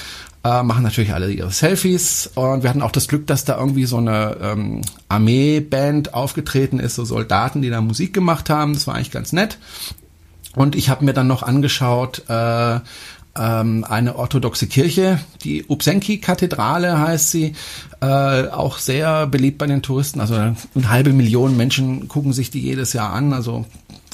[0.44, 3.86] äh, machen natürlich alle ihre Selfies und wir hatten auch das Glück, dass da irgendwie
[3.86, 8.74] so eine ähm, Armeeband aufgetreten ist, so Soldaten, die da Musik gemacht haben.
[8.74, 9.58] Das war eigentlich ganz nett.
[10.56, 12.80] Und ich habe mir dann noch angeschaut, äh,
[13.36, 17.54] ähm, eine orthodoxe Kirche, die Upsenki-Kathedrale heißt sie,
[18.02, 18.06] äh,
[18.48, 20.20] auch sehr beliebt bei den Touristen.
[20.20, 20.56] Also eine
[20.90, 23.66] halbe Million Menschen gucken sich die jedes Jahr an, also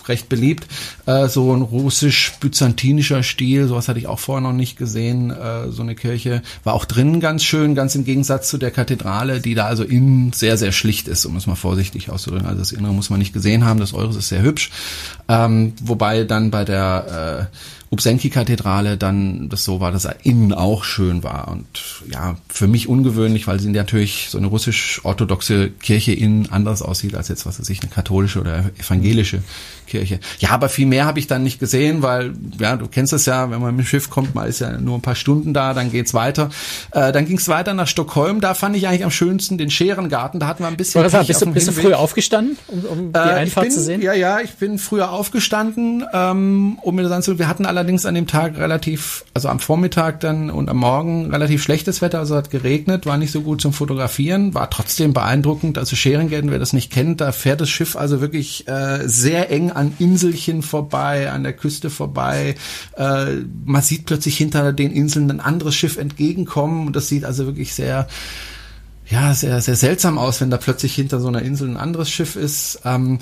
[0.09, 0.67] recht beliebt.
[1.05, 5.31] Äh, so ein russisch-byzantinischer Stil, sowas hatte ich auch vorher noch nicht gesehen.
[5.31, 9.39] Äh, so eine Kirche war auch drinnen ganz schön, ganz im Gegensatz zu der Kathedrale,
[9.39, 12.47] die da also innen sehr, sehr schlicht ist, um es mal vorsichtig auszudrücken.
[12.47, 14.71] Also das Innere muss man nicht gesehen haben, das Eures ist sehr hübsch.
[15.27, 17.55] Ähm, wobei dann bei der äh,
[17.91, 21.47] Upsenki-Kathedrale dann das so war, dass er innen auch schön war.
[21.47, 21.65] Und
[22.11, 27.29] ja, für mich ungewöhnlich, weil sie natürlich so eine russisch-orthodoxe Kirche innen anders aussieht als
[27.29, 29.41] jetzt, was weiß ich, eine katholische oder evangelische
[29.87, 30.19] Kirche.
[30.39, 33.49] Ja, aber viel mehr habe ich dann nicht gesehen, weil, ja, du kennst es ja,
[33.49, 35.91] wenn man mit dem Schiff kommt, man ist ja nur ein paar Stunden da, dann
[35.91, 36.49] geht's weiter.
[36.91, 40.47] Äh, dann ging's weiter nach Stockholm, da fand ich eigentlich am schönsten den Scherengarten, da
[40.47, 41.01] hatten wir ein bisschen...
[41.09, 44.01] Pech bist, du, bist du früher aufgestanden, um, um die äh, Einfahrt bin, zu sehen?
[44.01, 47.39] Ja, ja, ich bin früher aufgestanden, ähm, um mir das anzusehen.
[47.39, 51.63] Wir hatten allerdings an dem Tag relativ, also am Vormittag dann und am Morgen relativ
[51.63, 55.77] schlechtes Wetter, also hat geregnet, war nicht so gut zum Fotografieren, war trotzdem beeindruckend.
[55.77, 59.71] Also Scherengarten, wer das nicht kennt, da fährt das Schiff also wirklich äh, sehr eng
[59.71, 62.55] an Inselchen vorbei, an der Küste vorbei.
[62.97, 63.25] Äh,
[63.65, 67.73] man sieht plötzlich hinter den Inseln ein anderes Schiff entgegenkommen und das sieht also wirklich
[67.73, 68.07] sehr
[69.09, 72.35] ja, sehr, sehr seltsam aus, wenn da plötzlich hinter so einer Insel ein anderes Schiff
[72.35, 72.81] ist.
[72.85, 73.17] Ähm,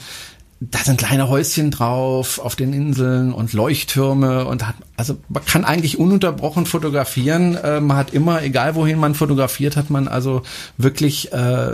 [0.59, 5.65] da sind kleine Häuschen drauf auf den Inseln und Leuchttürme und hat, also man kann
[5.65, 7.55] eigentlich ununterbrochen fotografieren.
[7.55, 10.41] Äh, man hat immer, egal wohin man fotografiert, hat man also
[10.77, 11.73] wirklich äh,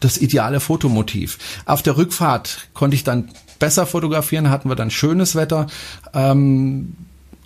[0.00, 1.38] das ideale Fotomotiv.
[1.64, 5.66] Auf der Rückfahrt konnte ich dann besser fotografieren, hatten wir dann schönes Wetter.
[6.12, 6.96] Ähm,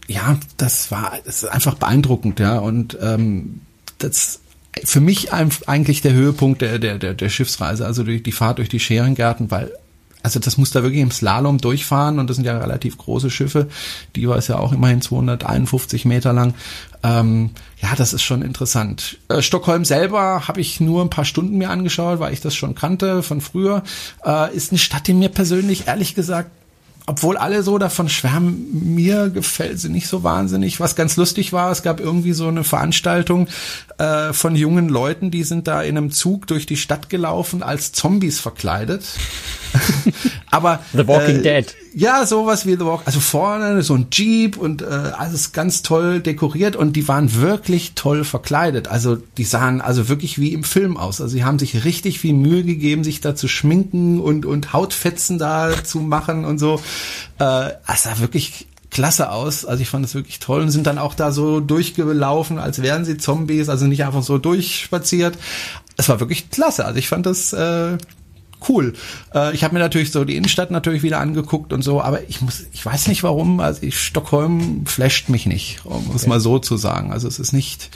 [0.08, 2.58] ja, das war das ist einfach beeindruckend, ja.
[2.58, 3.60] Und ähm,
[3.98, 4.40] das
[4.84, 8.80] für mich eigentlich der Höhepunkt der, der, der, Schiffsreise, also durch die Fahrt durch die
[8.80, 9.70] Scherengärten, weil
[10.22, 13.68] also das muss da wirklich im Slalom durchfahren und das sind ja relativ große Schiffe.
[14.14, 16.54] Die war es ja auch immerhin 251 Meter lang.
[17.02, 19.18] Ähm, ja, das ist schon interessant.
[19.28, 22.74] Äh, Stockholm selber habe ich nur ein paar Stunden mir angeschaut, weil ich das schon
[22.74, 23.82] kannte von früher.
[24.24, 26.50] Äh, ist eine Stadt, die mir persönlich ehrlich gesagt
[27.06, 30.78] obwohl alle so davon schwärmen, mir gefällt sie nicht so wahnsinnig.
[30.78, 33.48] Was ganz lustig war, es gab irgendwie so eine Veranstaltung
[33.98, 37.92] äh, von jungen Leuten, die sind da in einem Zug durch die Stadt gelaufen, als
[37.92, 39.04] Zombies verkleidet.
[40.50, 41.74] Aber The Walking äh, Dead.
[41.94, 43.06] Ja, sowas wie The Walking.
[43.06, 47.92] Also vorne so ein Jeep und äh, alles ganz toll dekoriert und die waren wirklich
[47.94, 48.88] toll verkleidet.
[48.88, 51.20] Also die sahen also wirklich wie im Film aus.
[51.20, 55.38] Also sie haben sich richtig viel Mühe gegeben, sich da zu schminken und und Hautfetzen
[55.38, 56.80] da zu machen und so.
[57.38, 59.66] Äh, es sah wirklich klasse aus.
[59.66, 63.04] Also ich fand es wirklich toll und sind dann auch da so durchgelaufen, als wären
[63.04, 65.36] sie Zombies, also nicht einfach so durchspaziert.
[65.96, 66.86] Es war wirklich klasse.
[66.86, 67.98] Also ich fand das äh,
[68.68, 68.94] cool.
[69.34, 72.40] Äh, ich habe mir natürlich so die Innenstadt natürlich wieder angeguckt und so, aber ich
[72.40, 73.60] muss, ich weiß nicht warum.
[73.60, 76.12] Also ich, Stockholm flasht mich nicht, um okay.
[76.16, 77.12] es mal so zu sagen.
[77.12, 77.90] Also es ist nicht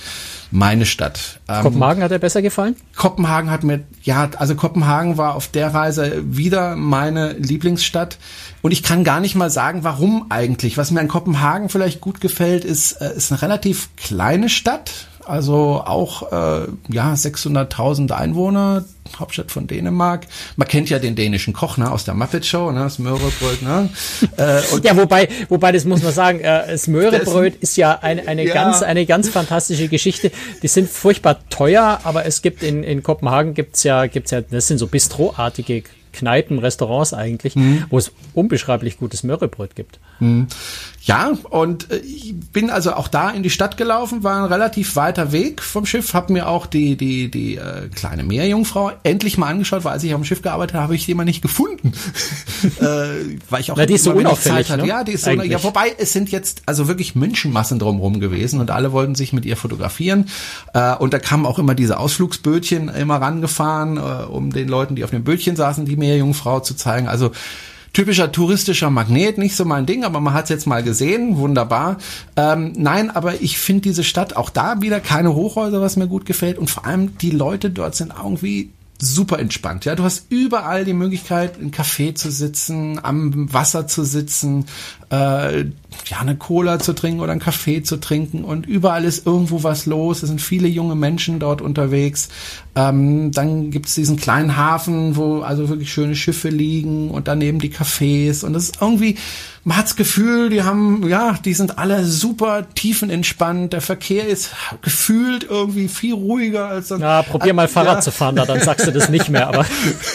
[0.51, 1.41] meine Stadt.
[1.49, 2.77] Ähm, Kopenhagen hat dir besser gefallen?
[2.95, 8.19] Kopenhagen hat mir, ja, also Kopenhagen war auf der Reise wieder meine Lieblingsstadt.
[8.63, 10.77] Und ich kann gar nicht mal sagen, warum eigentlich.
[10.77, 15.83] Was mir an Kopenhagen vielleicht gut gefällt, ist, äh, ist eine relativ kleine Stadt also
[15.85, 18.85] auch äh, ja 600.000 Einwohner,
[19.19, 20.27] Hauptstadt von Dänemark.
[20.57, 23.63] Man kennt ja den dänischen Koch ne, aus der Muppet Show, ne, das Möhrebröt.
[23.63, 23.89] Ne?
[24.37, 28.45] Äh, ja, wobei, wobei das muss man sagen, äh, das Möhrebröt ist ja eine, eine
[28.45, 28.55] ja.
[28.55, 30.31] ganz eine ganz fantastische Geschichte.
[30.63, 34.67] Die sind furchtbar teuer, aber es gibt in, in Kopenhagen gibt's ja gibt's ja das
[34.67, 35.85] sind so Bistroartige
[36.17, 37.85] Kneipen, Restaurants eigentlich, mhm.
[37.91, 40.01] wo es unbeschreiblich gutes Mörrebröt gibt.
[40.19, 40.49] Mhm.
[41.07, 44.97] Ja, und äh, ich bin also auch da in die Stadt gelaufen, war ein relativ
[44.97, 49.47] weiter Weg vom Schiff, habe mir auch die die die äh, kleine Meerjungfrau endlich mal
[49.47, 51.93] angeschaut, weil als ich auf dem Schiff gearbeitet habe, habe ich die immer nicht gefunden,
[52.81, 52.85] äh,
[53.49, 54.83] weil ich auch Na, die ist so unauffällig, Zeit hatte.
[54.83, 54.89] Ne?
[54.89, 58.73] Ja, die ist so, ja, wobei es sind jetzt also wirklich Menschenmassen drumherum gewesen und
[58.73, 60.29] alle wollten sich mit ihr fotografieren
[60.75, 65.05] äh, und da kamen auch immer diese Ausflugsbötchen immer rangefahren, äh, um den Leuten, die
[65.05, 67.07] auf dem Bötchen saßen, die Meerjungfrau zu zeigen.
[67.07, 67.31] Also
[67.97, 71.97] typischer touristischer Magnet, nicht so mein Ding, aber man hat es jetzt mal gesehen, wunderbar.
[72.37, 76.27] Ähm, nein, aber ich finde diese Stadt auch da wieder keine Hochhäuser, was mir gut
[76.27, 79.87] gefällt und vor allem die Leute dort sind irgendwie super entspannt.
[79.87, 84.67] Ja, du hast überall die Möglichkeit, im Café zu sitzen, am Wasser zu sitzen,
[85.11, 85.61] äh,
[86.07, 89.87] ja, eine Cola zu trinken oder einen Kaffee zu trinken und überall ist irgendwo was
[89.87, 90.23] los.
[90.23, 92.29] Es sind viele junge Menschen dort unterwegs.
[92.75, 97.73] Ähm, dann gibt's diesen kleinen Hafen, wo also wirklich schöne Schiffe liegen und daneben die
[97.73, 99.17] Cafés und das ist irgendwie
[99.67, 103.73] man hat's Gefühl, die haben, ja, die sind alle super tiefenentspannt.
[103.73, 107.01] Der Verkehr ist gefühlt irgendwie viel ruhiger als dann.
[107.01, 108.01] Ja, probier mal Fahrrad ja.
[108.01, 109.67] zu fahren, da dann sagst du das nicht mehr, aber.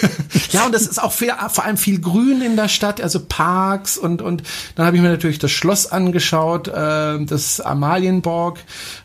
[0.51, 3.97] ja, und es ist auch viel, vor allem viel Grün in der Stadt, also Parks
[3.97, 4.43] und, und
[4.81, 8.57] dann habe ich mir natürlich das Schloss angeschaut, äh, das Amalienborg,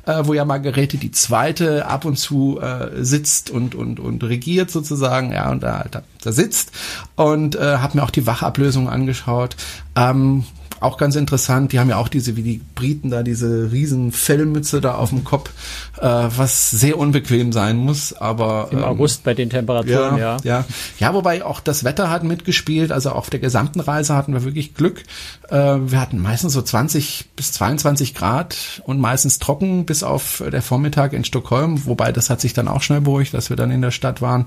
[0.06, 4.70] äh, wo ja Margarete die Zweite ab und zu äh, sitzt und, und, und regiert
[4.70, 6.72] sozusagen, ja, und da, da, da sitzt
[7.14, 9.54] und äh, habe mir auch die Wachablösung angeschaut.
[9.96, 10.44] Ähm,
[10.80, 14.80] auch ganz interessant, die haben ja auch diese, wie die Briten da, diese riesen Fellmütze
[14.80, 15.50] da auf dem Kopf,
[15.98, 18.68] äh, was sehr unbequem sein muss, aber.
[18.70, 20.38] Im ähm, August bei den Temperaturen, ja, ja.
[20.44, 20.64] Ja,
[20.98, 24.74] ja wobei auch das Wetter hat mitgespielt, also auf der gesamten Reise hatten wir wirklich
[24.74, 25.02] Glück.
[25.48, 30.62] Äh, wir hatten meistens so 20 bis 22 Grad und meistens trocken bis auf der
[30.62, 33.82] Vormittag in Stockholm, wobei das hat sich dann auch schnell beruhigt, dass wir dann in
[33.82, 34.46] der Stadt waren.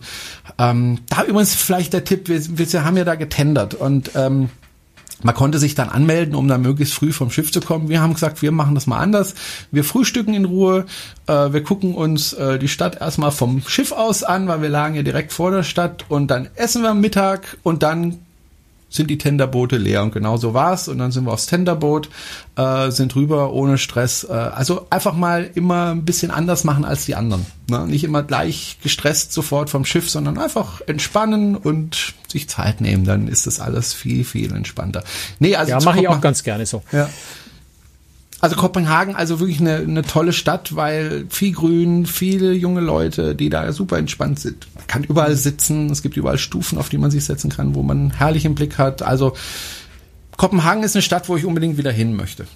[0.57, 4.49] Ähm, da übrigens vielleicht der Tipp, wir, wir haben ja da getendert und ähm,
[5.23, 7.89] man konnte sich dann anmelden, um dann möglichst früh vom Schiff zu kommen.
[7.89, 9.35] Wir haben gesagt, wir machen das mal anders.
[9.71, 10.85] Wir frühstücken in Ruhe.
[11.27, 14.95] Äh, wir gucken uns äh, die Stadt erstmal vom Schiff aus an, weil wir lagen
[14.95, 16.05] ja direkt vor der Stadt.
[16.09, 18.19] Und dann essen wir am Mittag und dann
[18.89, 22.09] sind die Tenderboote leer und genau so war's und dann sind wir aufs Tenderboot,
[22.55, 24.23] äh, sind rüber ohne Stress.
[24.23, 27.45] Äh, also einfach mal immer ein bisschen anders machen als die anderen.
[27.69, 27.85] Ne?
[27.87, 33.05] Nicht immer gleich gestresst sofort vom Schiff, sondern einfach entspannen und sich Zeit nehmen.
[33.05, 35.03] Dann ist das alles viel, viel entspannter.
[35.37, 36.81] Nee, also ja, mache ich auch ganz gerne so.
[36.91, 37.09] Ja.
[38.41, 43.49] Also Kopenhagen, also wirklich eine, eine tolle Stadt, weil viel Grün, viele junge Leute, die
[43.49, 44.67] da super entspannt sind.
[44.75, 47.83] Man kann überall sitzen, es gibt überall Stufen, auf die man sich setzen kann, wo
[47.83, 49.01] man herrlich im Blick hat.
[49.01, 49.33] Also
[50.37, 52.47] Kopenhagen ist eine Stadt, wo ich unbedingt wieder hin möchte.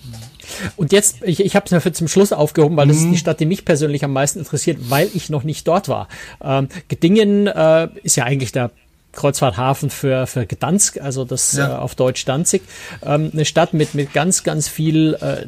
[0.78, 3.10] Und jetzt, ich, ich habe es mir für zum Schluss aufgehoben, weil das ist die
[3.10, 3.18] mhm.
[3.18, 6.08] Stadt, die mich persönlich am meisten interessiert, weil ich noch nicht dort war.
[6.42, 8.72] Ähm, Gedingen äh, ist ja eigentlich der
[9.12, 11.74] Kreuzfahrthafen für, für Gdansk, also das ja.
[11.74, 12.62] äh, auf Deutsch Danzig.
[13.06, 15.48] Ähm, eine Stadt mit, mit ganz, ganz viel äh,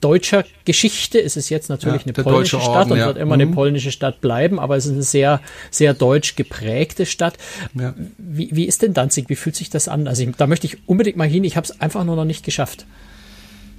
[0.00, 1.18] deutscher Geschichte.
[1.18, 3.06] ist Es jetzt natürlich ja, eine polnische Orden, Stadt und ja.
[3.06, 3.42] wird immer mhm.
[3.42, 7.38] eine polnische Stadt bleiben, aber es ist eine sehr, sehr deutsch geprägte Stadt.
[7.74, 7.94] Ja.
[8.18, 9.28] Wie, wie ist denn Danzig?
[9.28, 10.06] Wie fühlt sich das an?
[10.06, 11.44] Also ich, da möchte ich unbedingt mal hin.
[11.44, 12.86] Ich habe es einfach nur noch nicht geschafft.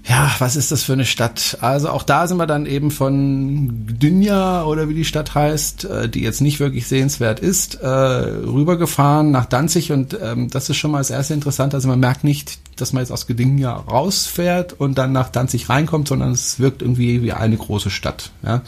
[0.07, 1.59] Ja, was ist das für eine Stadt?
[1.61, 6.09] Also auch da sind wir dann eben von Gdynia oder wie die Stadt heißt, äh,
[6.09, 10.91] die jetzt nicht wirklich sehenswert ist, äh, rübergefahren nach Danzig und ähm, das ist schon
[10.91, 11.75] mal das erste interessant.
[11.75, 16.07] Also man merkt nicht, dass man jetzt aus Gdynia rausfährt und dann nach Danzig reinkommt,
[16.07, 18.31] sondern es wirkt irgendwie wie eine große Stadt.
[18.43, 18.61] Ja.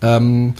[0.00, 0.54] Ähm,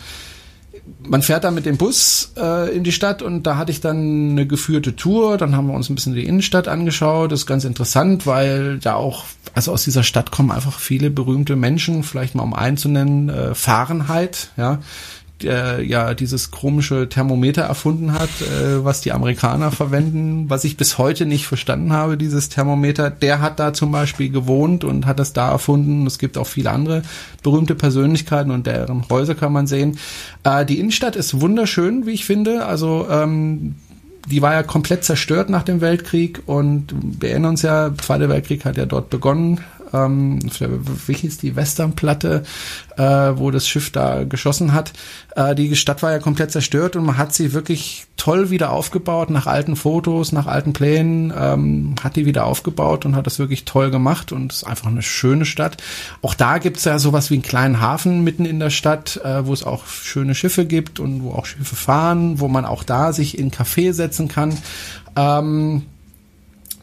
[1.09, 4.31] man fährt da mit dem Bus äh, in die Stadt und da hatte ich dann
[4.31, 5.39] eine geführte Tour.
[5.39, 7.33] Dann haben wir uns ein bisschen die Innenstadt angeschaut.
[7.33, 11.57] Das ist ganz interessant, weil da auch, also aus dieser Stadt kommen einfach viele berühmte
[11.57, 14.81] Menschen, vielleicht mal um einen zu nennen, äh, Fahrenheit, ja
[15.43, 20.99] der ja dieses komische Thermometer erfunden hat, äh, was die Amerikaner verwenden, was ich bis
[20.99, 23.11] heute nicht verstanden habe, dieses Thermometer.
[23.11, 26.07] Der hat da zum Beispiel gewohnt und hat das da erfunden.
[26.07, 27.03] Es gibt auch viele andere
[27.43, 29.99] berühmte Persönlichkeiten und deren Häuser kann man sehen.
[30.45, 32.67] Äh, die Innenstadt ist wunderschön, wie ich finde.
[32.67, 33.75] Also ähm,
[34.27, 38.65] die war ja komplett zerstört nach dem Weltkrieg und wir erinnern uns ja, Zweiter Weltkrieg
[38.65, 39.61] hat ja dort begonnen,
[39.93, 40.39] ähm,
[41.07, 42.43] wie hieß die Westernplatte,
[42.97, 44.93] äh, wo das Schiff da geschossen hat.
[45.37, 49.31] Äh, die Stadt war ja komplett zerstört und man hat sie wirklich toll wieder aufgebaut,
[49.31, 53.65] nach alten Fotos, nach alten Plänen, ähm, hat die wieder aufgebaut und hat das wirklich
[53.65, 55.79] toll gemacht und ist einfach eine schöne Stadt.
[56.23, 59.53] Auch da gibt's ja sowas wie einen kleinen Hafen mitten in der Stadt, äh, wo
[59.53, 63.39] es auch schöne Schiffe gibt und wo auch Schiffe fahren, wo man auch da sich
[63.39, 64.57] in Café setzen kann.
[65.17, 65.83] Ähm,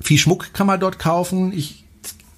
[0.02, 1.52] viel Schmuck kann man dort kaufen.
[1.54, 1.87] Ich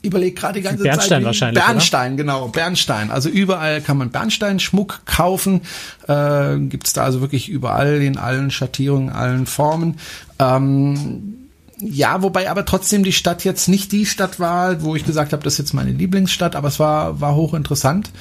[0.01, 1.25] überlege gerade die ganze Bernstein Zeit.
[1.25, 1.63] wahrscheinlich.
[1.63, 2.23] Bernstein, oder?
[2.23, 3.11] genau, Bernstein.
[3.11, 5.61] Also überall kann man Bernsteinschmuck kaufen.
[6.07, 9.97] Äh, Gibt es da also wirklich überall in allen Schattierungen, allen Formen.
[10.39, 11.38] Ähm,
[11.81, 15.43] ja, wobei aber trotzdem die Stadt jetzt nicht die Stadt war, wo ich gesagt habe,
[15.43, 18.11] das ist jetzt meine Lieblingsstadt, aber es war, war hochinteressant.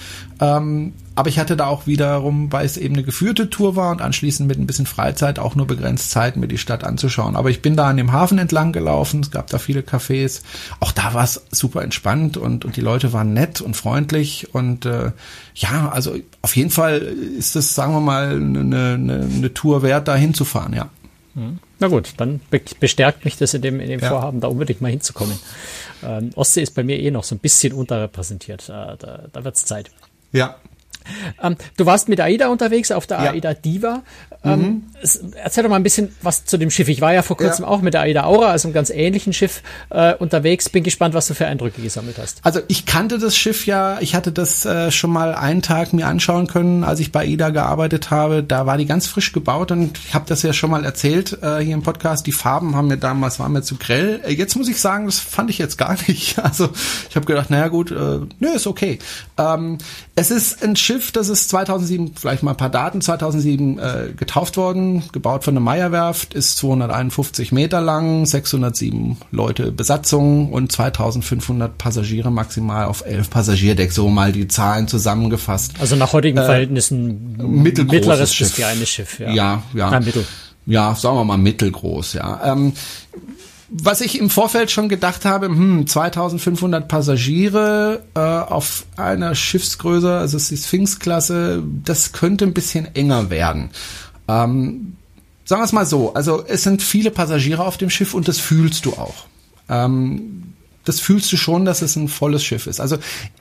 [0.40, 4.01] Ähm, aber ich hatte da auch wiederum, weil es eben eine geführte Tour war und
[4.01, 7.35] anschließend mit ein bisschen Freizeit auch nur begrenzt Zeit, mir die Stadt anzuschauen.
[7.35, 10.42] Aber ich bin da an dem Hafen entlang gelaufen, es gab da viele Cafés.
[10.79, 14.55] Auch da war es super entspannt und, und die Leute waren nett und freundlich.
[14.55, 15.11] Und äh,
[15.57, 16.99] ja, also auf jeden Fall
[17.37, 20.88] ist das, sagen wir mal, eine, eine, eine Tour wert, da hinzufahren, ja.
[21.79, 22.40] Na gut, dann
[22.81, 24.09] bestärkt mich das in dem, in dem ja.
[24.09, 25.38] Vorhaben, da unbedingt mal hinzukommen.
[26.03, 28.68] Ähm, Ostsee ist bei mir eh noch so ein bisschen unterrepräsentiert.
[28.68, 29.90] Äh, da da wird es Zeit.
[30.33, 30.57] Ja,
[31.42, 33.31] ähm, du warst mit AIDA unterwegs auf der ja.
[33.31, 34.03] AIDA Diva.
[34.44, 34.83] Ähm, mhm.
[35.42, 36.88] Erzähl doch mal ein bisschen was zu dem Schiff.
[36.88, 37.70] Ich war ja vor kurzem ja.
[37.70, 40.68] auch mit der AIDA Aura, also einem ganz ähnlichen Schiff, äh, unterwegs.
[40.68, 42.40] Bin gespannt, was du für Eindrücke gesammelt hast.
[42.42, 46.07] Also ich kannte das Schiff ja, ich hatte das äh, schon mal einen Tag mir
[46.07, 48.42] anschauen können, als ich bei AIDA gearbeitet habe.
[48.42, 51.59] Da war die ganz frisch gebaut und ich habe das ja schon mal erzählt äh,
[51.59, 52.27] hier im Podcast.
[52.27, 54.20] Die Farben haben mir damals, waren mir zu grell.
[54.24, 56.38] Äh, jetzt muss ich sagen, das fand ich jetzt gar nicht.
[56.38, 56.70] Also
[57.11, 58.98] ich habe gedacht, naja gut, äh, nö, ist okay.
[59.37, 59.79] Ähm,
[60.14, 64.59] es ist ein Schiff, das ist 2007, vielleicht mal ein paar Daten, 2007 äh, getauft
[64.59, 72.31] worden, gebaut von der Meyerwerft, ist 251 Meter lang, 607 Leute Besatzung und 2500 Passagiere
[72.31, 75.73] maximal auf 11 Passagierdeck, so mal die Zahlen zusammengefasst.
[75.81, 78.55] Also nach heutigen äh, Verhältnissen mittleres Schiff.
[78.55, 79.33] kleines Schiff, ja.
[79.33, 79.91] Ja, ja.
[79.91, 80.27] Nein, mittel.
[80.67, 82.53] Ja, sagen wir mal mittelgroß, ja.
[82.53, 82.75] Ähm,
[83.71, 90.38] was ich im Vorfeld schon gedacht habe, hm, 2500 Passagiere äh, auf einer Schiffsgröße, also
[90.38, 93.69] es ist die Sphinx-Klasse, das könnte ein bisschen enger werden.
[94.29, 94.97] Ähm,
[95.45, 98.38] sagen wir es mal so, also es sind viele Passagiere auf dem Schiff und das
[98.38, 99.27] fühlst du auch.
[99.69, 102.81] Ähm, das fühlst du schon, dass es ein volles Schiff ist.
[102.81, 102.99] Also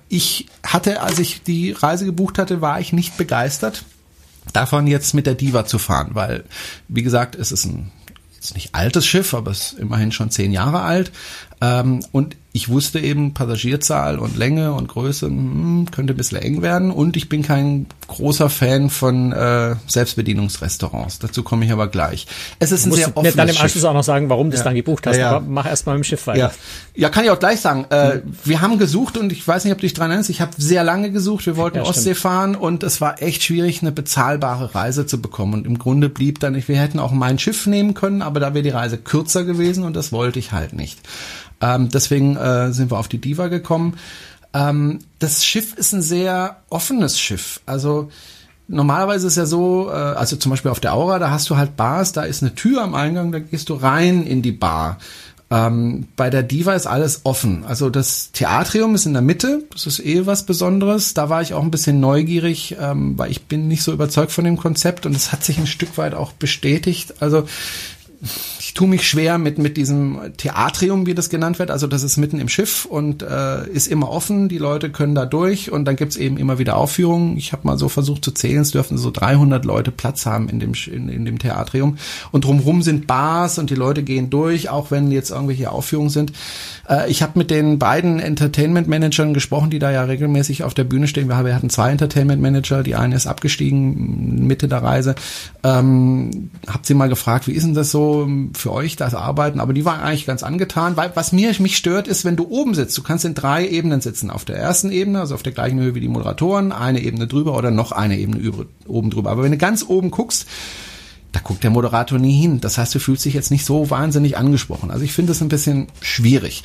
[0.09, 3.83] ich hatte, als ich die Reise gebucht hatte, war ich nicht begeistert
[4.53, 6.43] davon jetzt mit der Diva zu fahren, weil,
[6.87, 7.91] wie gesagt, es ist ein
[8.35, 11.11] jetzt nicht altes Schiff, aber es ist immerhin schon zehn Jahre alt.
[11.59, 16.63] Ähm, und ich wusste eben, Passagierzahl und Länge und Größe hm, könnte ein bisschen eng
[16.63, 16.89] werden.
[16.89, 21.19] Und ich bin kein großer Fan von äh, Selbstbedienungsrestaurants.
[21.19, 22.25] Dazu komme ich aber gleich.
[22.57, 24.61] Es ist ein sehr offenes mir dann im Anschluss auch noch sagen, warum du es
[24.61, 24.63] ja.
[24.63, 25.17] dann gebucht hast.
[25.17, 25.29] Ja, ja.
[25.35, 26.39] Aber mach erst mal im Schiff weiter.
[26.39, 26.51] Ja.
[26.95, 27.85] ja, kann ich auch gleich sagen.
[27.91, 28.21] Äh, hm.
[28.43, 30.31] Wir haben gesucht und ich weiß nicht, ob du dich dran erinnerst.
[30.31, 31.45] Ich habe sehr lange gesucht.
[31.45, 35.53] Wir wollten ja, Ostsee fahren und es war echt schwierig, eine bezahlbare Reise zu bekommen.
[35.53, 38.63] Und im Grunde blieb dann, wir hätten auch mein Schiff nehmen können, aber da wäre
[38.63, 40.99] die Reise kürzer gewesen und das wollte ich halt nicht.
[41.61, 43.97] Ähm, deswegen äh, sind wir auf die Diva gekommen.
[44.53, 47.61] Ähm, das Schiff ist ein sehr offenes Schiff.
[47.65, 48.09] Also
[48.67, 51.75] normalerweise ist ja so, äh, also zum Beispiel auf der Aura, da hast du halt
[51.75, 54.97] Bars, da ist eine Tür am Eingang, da gehst du rein in die Bar.
[55.49, 57.63] Ähm, bei der Diva ist alles offen.
[57.65, 61.13] Also das Theatrium ist in der Mitte, das ist eh was Besonderes.
[61.13, 64.43] Da war ich auch ein bisschen neugierig, ähm, weil ich bin nicht so überzeugt von
[64.43, 67.21] dem Konzept und es hat sich ein Stück weit auch bestätigt.
[67.21, 67.47] Also
[68.59, 71.69] ich tue mich schwer mit mit diesem Theatrium, wie das genannt wird.
[71.69, 74.49] Also das ist mitten im Schiff und äh, ist immer offen.
[74.49, 77.37] Die Leute können da durch und dann gibt's eben immer wieder Aufführungen.
[77.37, 80.59] Ich habe mal so versucht zu zählen, es dürften so 300 Leute Platz haben in
[80.59, 81.97] dem in, in dem Theatrium
[82.31, 86.33] und drumherum sind Bars und die Leute gehen durch, auch wenn jetzt irgendwelche Aufführungen sind.
[86.89, 90.85] Äh, ich habe mit den beiden Entertainment Managern gesprochen, die da ja regelmäßig auf der
[90.85, 91.29] Bühne stehen.
[91.29, 92.81] Wir, wir hatten zwei Entertainment Manager.
[92.81, 95.15] Die eine ist abgestiegen Mitte der Reise.
[95.63, 98.07] Ähm, hab sie mal gefragt, wie ist denn das so
[98.53, 99.59] für euch, das Arbeiten?
[99.59, 102.73] Aber die waren eigentlich ganz angetan, weil was mir mich stört, ist, wenn du oben
[102.73, 102.97] sitzt.
[102.97, 104.31] Du kannst in drei Ebenen sitzen.
[104.31, 107.57] Auf der ersten Ebene, also auf der gleichen Höhe wie die Moderatoren, eine Ebene drüber
[107.57, 109.31] oder noch eine Ebene über, oben drüber.
[109.31, 110.47] Aber wenn du ganz oben guckst,
[111.31, 112.61] da guckt der Moderator nie hin.
[112.61, 114.91] Das heißt, du fühlst dich jetzt nicht so wahnsinnig angesprochen.
[114.91, 116.63] Also ich finde es ein bisschen schwierig.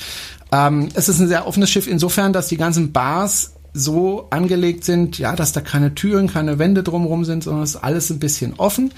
[0.52, 5.18] Ähm, es ist ein sehr offenes Schiff insofern, dass die ganzen Bars so angelegt sind,
[5.18, 8.54] ja, dass da keine Türen, keine Wände drumherum sind, sondern es ist alles ein bisschen
[8.54, 8.92] offen.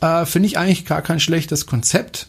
[0.00, 2.28] Äh, finde ich eigentlich gar kein schlechtes Konzept.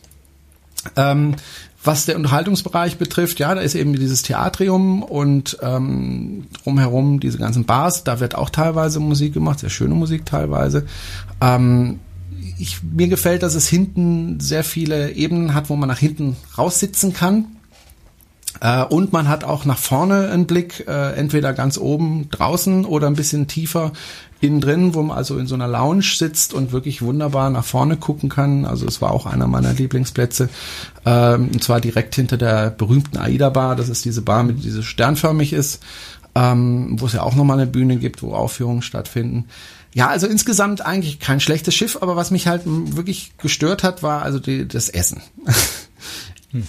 [0.95, 1.35] Ähm,
[1.83, 7.65] was der Unterhaltungsbereich betrifft, ja, da ist eben dieses Theatrium und ähm, drumherum diese ganzen
[7.65, 10.85] Bars, da wird auch teilweise Musik gemacht, sehr schöne Musik teilweise.
[11.39, 11.99] Ähm,
[12.59, 17.13] ich, mir gefällt, dass es hinten sehr viele Ebenen hat, wo man nach hinten raussitzen
[17.13, 17.45] kann.
[18.59, 23.07] Äh, und man hat auch nach vorne einen Blick, äh, entweder ganz oben draußen oder
[23.07, 23.91] ein bisschen tiefer
[24.41, 27.95] innen drin, wo man also in so einer Lounge sitzt und wirklich wunderbar nach vorne
[27.95, 28.65] gucken kann.
[28.65, 30.49] Also es war auch einer meiner Lieblingsplätze.
[31.05, 33.75] Ähm, und zwar direkt hinter der berühmten Aida Bar.
[33.75, 35.83] Das ist diese Bar, mit diese sternförmig ist,
[36.33, 39.45] ähm, wo es ja auch nochmal eine Bühne gibt, wo Aufführungen stattfinden.
[39.93, 44.21] Ja, also insgesamt eigentlich kein schlechtes Schiff, aber was mich halt wirklich gestört hat, war
[44.23, 45.21] also die, das Essen.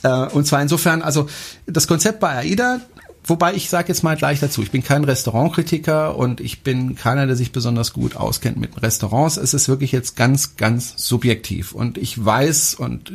[0.02, 1.28] äh, und zwar insofern, also
[1.66, 2.80] das Konzept bei AIDA,
[3.24, 7.26] wobei ich sage jetzt mal gleich dazu, ich bin kein Restaurantkritiker und ich bin keiner,
[7.26, 9.36] der sich besonders gut auskennt mit Restaurants.
[9.36, 13.12] Es ist wirklich jetzt ganz, ganz subjektiv und ich weiß und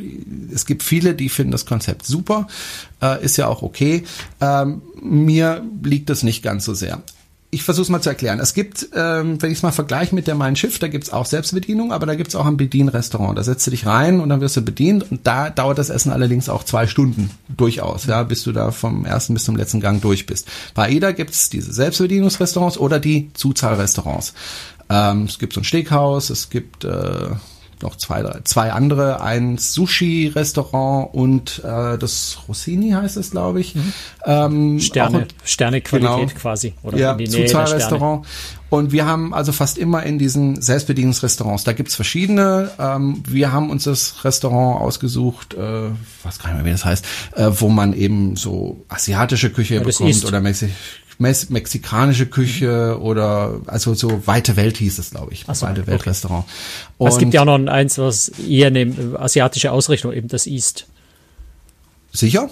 [0.52, 2.46] es gibt viele, die finden das Konzept super,
[3.02, 4.04] äh, ist ja auch okay.
[4.40, 7.02] Ähm, mir liegt das nicht ganz so sehr
[7.50, 8.40] ich versuche es mal zu erklären.
[8.40, 11.24] Es gibt, ähm, wenn ich es mal vergleiche mit der Mein Schiff, da gibt's auch
[11.24, 13.38] Selbstbedienung, aber da gibt's auch ein Bedienrestaurant.
[13.38, 16.12] Da setzt du dich rein und dann wirst du bedient und da dauert das Essen
[16.12, 20.02] allerdings auch zwei Stunden durchaus, ja, bis du da vom ersten bis zum letzten Gang
[20.02, 20.46] durch bist.
[20.74, 24.34] Bei AIDA gibt's diese Selbstbedienungsrestaurants oder die Zuzahlrestaurants.
[24.90, 27.30] Ähm, es gibt so ein Steakhouse, es gibt äh,
[27.82, 33.74] noch zwei, zwei andere, ein Sushi-Restaurant und äh, das Rossini heißt es, glaube ich.
[33.74, 33.92] Mhm.
[34.24, 36.74] Ähm, Sterne, Sterne-Qualität genau, quasi.
[36.82, 38.26] Oder ja, in die Nähe Restaurant.
[38.70, 42.70] Und wir haben also fast immer in diesen Selbstbedienungsrestaurants, da gibt's verschiedene.
[42.78, 45.90] Ähm, wir haben uns das Restaurant ausgesucht, äh,
[46.22, 47.04] was kann ich mehr, wie das heißt,
[47.36, 50.42] äh, wo man eben so asiatische Küche ja, bekommt oder
[51.18, 55.44] mäßig mexikanische Küche oder also so weite Welt hieß es, glaube ich.
[55.52, 56.10] So, weite Welt okay.
[56.10, 56.44] Restaurant.
[56.96, 60.86] Und es gibt ja auch noch eins, was eher eine asiatische Ausrichtung, eben das East.
[62.12, 62.50] Sicher?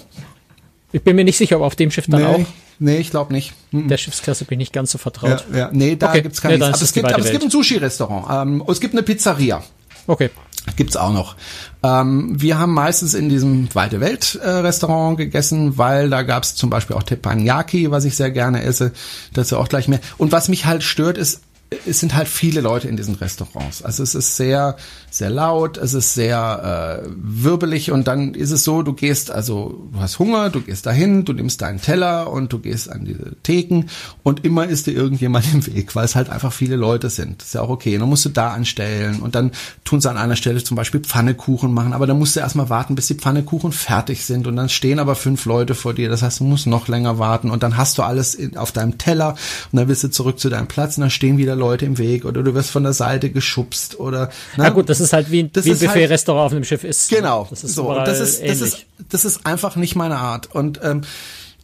[0.91, 2.45] Ich bin mir nicht sicher, ob auf dem Schiff dann nee, auch.
[2.79, 3.53] Nee, ich glaube nicht.
[3.71, 3.87] Mhm.
[3.87, 5.45] Der Schiffsklasse bin ich nicht ganz so vertraut.
[5.51, 5.69] Ja, ja.
[5.71, 6.21] Nee, da okay.
[6.21, 8.27] gibt's kein nee, aber, es gibt, aber es gibt ein Sushi-Restaurant.
[8.29, 9.63] Ähm, es gibt eine Pizzeria.
[10.05, 10.29] Okay.
[10.75, 11.35] Gibt's auch noch.
[11.83, 16.69] Ähm, wir haben meistens in diesem Weite Welt äh, Restaurant gegessen, weil da gab's zum
[16.69, 18.91] Beispiel auch Teppanyaki, was ich sehr gerne esse.
[19.33, 19.99] Dazu auch gleich mehr.
[20.17, 21.41] Und was mich halt stört, ist,
[21.85, 23.83] es sind halt viele Leute in diesen Restaurants.
[23.83, 24.77] Also es ist sehr,
[25.11, 29.89] sehr laut, es ist sehr äh, wirbelig und dann ist es so, du gehst, also
[29.91, 33.35] du hast Hunger, du gehst dahin, du nimmst deinen Teller und du gehst an diese
[33.43, 33.89] Theken
[34.23, 37.41] und immer ist dir irgendjemand im Weg, weil es halt einfach viele Leute sind.
[37.41, 37.97] Das ist ja auch okay.
[37.97, 39.51] dann musst du da anstellen und dann
[39.83, 42.95] tun sie an einer Stelle zum Beispiel Pfannekuchen machen, aber dann musst du erstmal warten,
[42.95, 46.07] bis die Pfannekuchen fertig sind und dann stehen aber fünf Leute vor dir.
[46.07, 49.35] Das heißt, du musst noch länger warten und dann hast du alles auf deinem Teller
[49.71, 52.25] und dann bist du zurück zu deinem Platz und dann stehen wieder Leute im Weg
[52.25, 54.29] oder du wirst von der Seite geschubst oder.
[54.55, 54.73] Na ne?
[54.73, 57.09] gut, das ist halt wie, das wie ein Buffet-Restaurant halt, auf einem Schiff ist.
[57.09, 57.47] Genau.
[57.49, 57.89] Das ist so.
[57.89, 60.53] Und das ist, das ist, das ist einfach nicht meine Art.
[60.53, 61.01] Und ähm,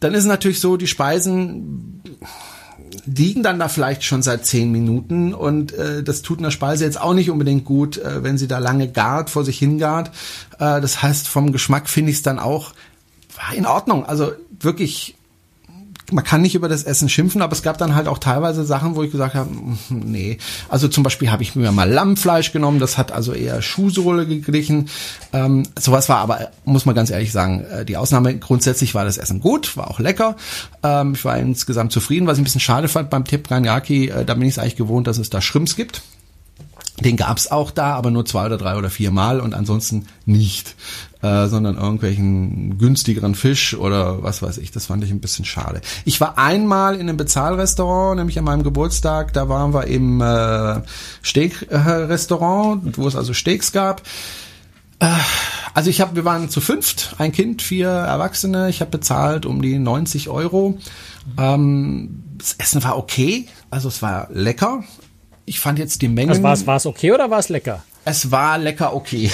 [0.00, 2.02] dann ist es natürlich so, die Speisen
[3.06, 7.00] liegen dann da vielleicht schon seit zehn Minuten und äh, das tut einer Speise jetzt
[7.00, 10.10] auch nicht unbedingt gut, äh, wenn sie da lange gart, vor sich hingart.
[10.58, 12.72] Äh, das heißt, vom Geschmack finde ich es dann auch
[13.56, 14.06] in Ordnung.
[14.06, 15.16] Also wirklich
[16.12, 18.94] man kann nicht über das Essen schimpfen, aber es gab dann halt auch teilweise Sachen,
[18.94, 20.38] wo ich gesagt habe, hm, nee.
[20.68, 24.88] Also zum Beispiel habe ich mir mal Lammfleisch genommen, das hat also eher Schuhsohle geglichen.
[25.32, 28.36] Ähm, sowas war aber, muss man ganz ehrlich sagen, äh, die Ausnahme.
[28.38, 30.36] Grundsätzlich war das Essen gut, war auch lecker.
[30.82, 32.26] Ähm, ich war insgesamt zufrieden.
[32.26, 35.06] Was ich ein bisschen schade fand beim Teppanyaki, äh, da bin ich es eigentlich gewohnt,
[35.06, 36.02] dass es da Shrimps gibt.
[37.00, 40.76] Den gab's auch da, aber nur zwei oder drei oder vier Mal und ansonsten nicht,
[41.24, 44.72] äh, sondern irgendwelchen günstigeren Fisch oder was weiß ich.
[44.72, 45.80] Das fand ich ein bisschen schade.
[46.04, 49.32] Ich war einmal in einem Bezahlrestaurant, nämlich an meinem Geburtstag.
[49.32, 50.82] Da waren wir im äh,
[51.24, 54.02] Steak-Restaurant, wo es also Steaks gab.
[54.98, 55.06] Äh,
[55.72, 58.68] Also ich habe, wir waren zu fünft, ein Kind, vier Erwachsene.
[58.68, 60.78] Ich habe bezahlt um die 90 Euro.
[61.38, 64.84] Ähm, das Essen war okay, also es war lecker.
[65.46, 66.30] Ich fand jetzt die Mengen.
[66.30, 67.82] Also war es okay oder war es lecker?
[68.04, 69.30] Es war lecker okay.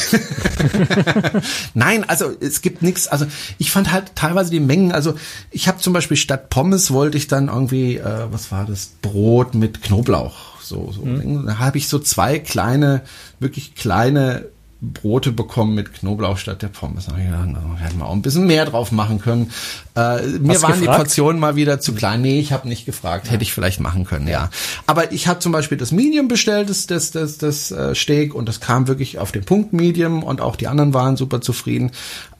[1.75, 3.09] Nein, also es gibt nichts.
[3.09, 3.27] Also
[3.59, 4.93] ich fand halt teilweise die Mengen.
[4.93, 5.15] Also
[5.51, 9.55] ich habe zum Beispiel statt Pommes wollte ich dann irgendwie, äh, was war das, Brot
[9.55, 10.61] mit Knoblauch.
[10.63, 11.05] So, so.
[11.05, 11.47] Mhm.
[11.47, 13.03] Da habe ich so zwei kleine,
[13.41, 14.47] wirklich kleine
[14.83, 17.07] Brote bekommen mit Knoblauch statt der Pommes.
[17.07, 19.51] Da gedacht, also, hätten wir auch ein bisschen mehr drauf machen können.
[19.95, 20.81] Äh, mir Hast waren gefragt?
[20.81, 22.23] die Portionen mal wieder zu klein.
[22.23, 23.27] Nee, ich habe nicht gefragt.
[23.27, 23.33] Ja.
[23.33, 24.49] Hätte ich vielleicht machen können, ja.
[24.87, 28.49] Aber ich habe zum Beispiel das Medium bestellt, das, das, das, das äh, Steak, und
[28.49, 31.91] das kam wirklich auf den Punkt Medium und auch die anderen waren super zufrieden.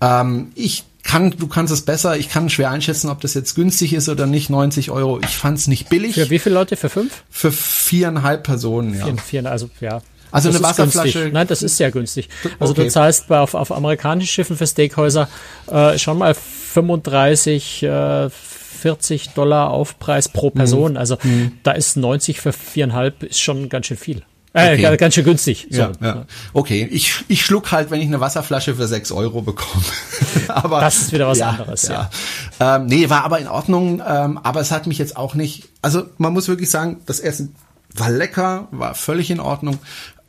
[0.01, 2.17] Ähm, ich kann, du kannst es besser.
[2.17, 4.51] Ich kann schwer einschätzen, ob das jetzt günstig ist oder nicht.
[4.51, 5.21] 90 Euro.
[5.21, 6.15] Ich fand es nicht billig.
[6.15, 6.77] Für wie viele Leute?
[6.77, 7.23] Für fünf?
[7.31, 9.05] Für viereinhalb Personen, ja.
[9.07, 11.13] Vier, vier, also ja, also das eine Wasserflasche.
[11.13, 11.33] Günstig.
[11.33, 12.29] Nein, das ist sehr günstig.
[12.59, 12.85] Also okay.
[12.85, 15.29] du zahlst bei, auf, auf amerikanischen Schiffen für Steakhäuser
[15.71, 20.55] äh, schon mal 35, äh, 40 Dollar Aufpreis pro mhm.
[20.55, 20.93] Person.
[20.93, 20.99] Mhm.
[20.99, 21.53] Also mhm.
[21.63, 24.23] da ist 90 für viereinhalb ist schon ganz schön viel.
[24.53, 24.97] Äh, okay.
[24.97, 25.69] ganz schön günstig.
[25.71, 25.81] So.
[25.81, 26.27] Ja, ja.
[26.53, 29.85] Okay, ich, ich schluck halt, wenn ich eine Wasserflasche für sechs Euro bekomme.
[30.49, 31.87] aber das ist wieder was ja, anderes.
[31.87, 32.11] Ja.
[32.59, 32.77] ja.
[32.77, 34.03] Ähm, nee, war aber in Ordnung.
[34.05, 35.69] Ähm, aber es hat mich jetzt auch nicht.
[35.83, 37.55] Also man muss wirklich sagen, das Essen
[37.95, 39.79] war lecker, war völlig in Ordnung.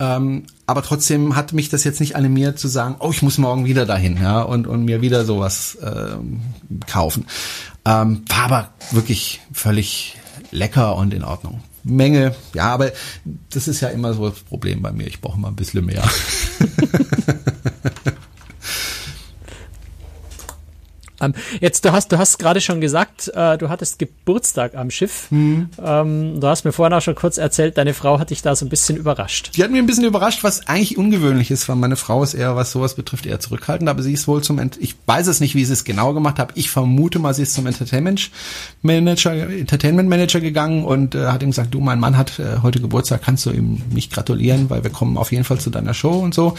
[0.01, 3.65] Ähm, aber trotzdem hat mich das jetzt nicht animiert zu sagen, oh, ich muss morgen
[3.65, 6.41] wieder dahin, ja, und, und mir wieder sowas ähm,
[6.87, 7.27] kaufen.
[7.85, 10.17] Ähm, war aber wirklich völlig
[10.49, 11.61] lecker und in Ordnung.
[11.83, 12.91] Menge, ja, aber
[13.51, 15.05] das ist ja immer so das Problem bei mir.
[15.05, 16.03] Ich brauche mal ein bisschen mehr.
[21.21, 25.27] Ähm, jetzt, du hast, du hast gerade schon gesagt, äh, du hattest Geburtstag am Schiff.
[25.29, 25.69] Mhm.
[25.83, 28.65] Ähm, du hast mir vorhin auch schon kurz erzählt, deine Frau hat dich da so
[28.65, 29.51] ein bisschen überrascht.
[29.55, 32.55] Die hat mich ein bisschen überrascht, was eigentlich ungewöhnlich ist, weil meine Frau ist eher,
[32.55, 35.55] was sowas betrifft, eher zurückhaltend, aber sie ist wohl zum, Ent ich weiß es nicht,
[35.55, 36.51] wie sie es genau gemacht hat.
[36.55, 38.31] Ich vermute mal, sie ist zum Entertainment
[38.81, 42.79] Manager, Entertainment Manager gegangen und äh, hat ihm gesagt, du, mein Mann hat äh, heute
[42.79, 46.19] Geburtstag, kannst du ihm mich gratulieren, weil wir kommen auf jeden Fall zu deiner Show
[46.19, 46.55] und so.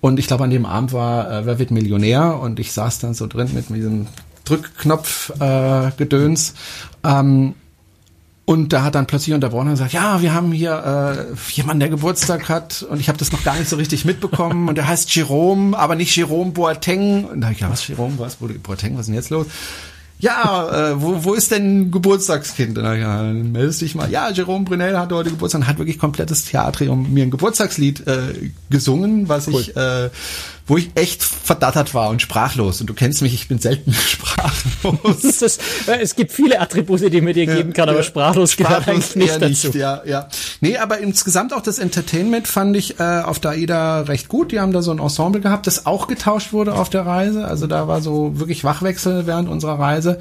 [0.00, 2.38] Und ich glaube, an dem Abend war äh, Wer wird Millionär?
[2.40, 4.08] Und ich saß dann so drin mit diesem
[4.44, 6.54] Drückknopf-Gedöns.
[7.04, 7.54] Äh, ähm,
[8.46, 11.88] und da hat dann plötzlich unterbrochen und gesagt, ja, wir haben hier äh, jemanden, der
[11.88, 15.12] Geburtstag hat und ich habe das noch gar nicht so richtig mitbekommen und der heißt
[15.16, 17.24] Jerome, aber nicht Jerome Boateng.
[17.24, 19.46] Und da hab ich ja, was Jerome, was Boateng, was ist denn jetzt los?
[20.18, 22.76] Ja, äh, wo, wo ist denn Geburtstagskind?
[22.76, 24.10] Dann, ja, dann meldest dich mal.
[24.10, 28.50] Ja, Jerome Brunel hatte heute Geburtstag und hat wirklich komplettes Theatrium mir ein Geburtstagslied äh,
[28.70, 29.60] gesungen, was cool.
[29.60, 30.08] ich äh,
[30.66, 32.80] wo ich echt verdattert war und sprachlos.
[32.80, 35.24] Und du kennst mich, ich bin selten sprachlos.
[35.24, 38.88] ist, äh, es gibt viele Attribute, die mir dir geben kann, aber sprachlos, sprachlos gehört
[38.88, 39.68] eigentlich nicht dazu.
[39.68, 40.28] Nicht, ja, ja.
[40.60, 44.52] Nee, aber insgesamt auch das Entertainment fand ich äh, auf der AIDA recht gut.
[44.52, 47.46] Die haben da so ein Ensemble gehabt, das auch getauscht wurde auf der Reise.
[47.46, 50.18] Also da war so wirklich Wachwechsel während unserer Reise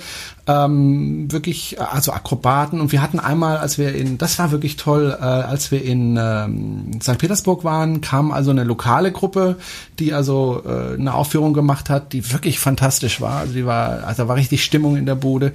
[0.47, 2.79] ähm, wirklich, also Akrobaten.
[2.79, 6.17] Und wir hatten einmal, als wir in, das war wirklich toll, äh, als wir in
[6.19, 7.17] ähm, St.
[7.17, 9.57] Petersburg waren, kam also eine lokale Gruppe,
[9.97, 13.39] die also äh, eine Aufführung gemacht hat, die wirklich fantastisch war.
[13.39, 15.51] Also die war, also war richtig Stimmung in der Bude.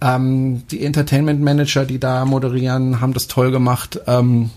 [0.00, 4.00] Ähm, die Entertainment Manager, die da moderieren, haben das toll gemacht.
[4.06, 4.50] Ähm,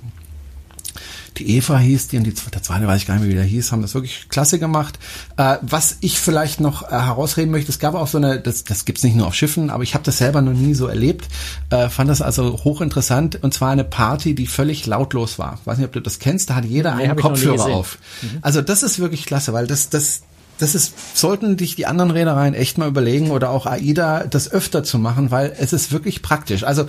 [1.37, 3.43] die Eva hieß die und die, der zweite weiß ich gar nicht mehr, wie der
[3.43, 4.99] hieß, haben das wirklich klasse gemacht.
[5.37, 8.85] Äh, was ich vielleicht noch äh, herausreden möchte, es gab auch so eine, das, das
[8.85, 11.27] gibt's nicht nur auf Schiffen, aber ich habe das selber noch nie so erlebt,
[11.69, 15.59] äh, fand das also hochinteressant und zwar eine Party, die völlig lautlos war.
[15.65, 17.97] weiß nicht, ob du das kennst, da hat jeder nee, einen Kopfhörer auf.
[18.21, 18.39] Mhm.
[18.41, 20.21] Also das ist wirklich klasse, weil das, das,
[20.57, 24.83] das ist, sollten dich die anderen Reedereien echt mal überlegen oder auch AIDA das öfter
[24.83, 26.63] zu machen, weil es ist wirklich praktisch.
[26.63, 26.85] Also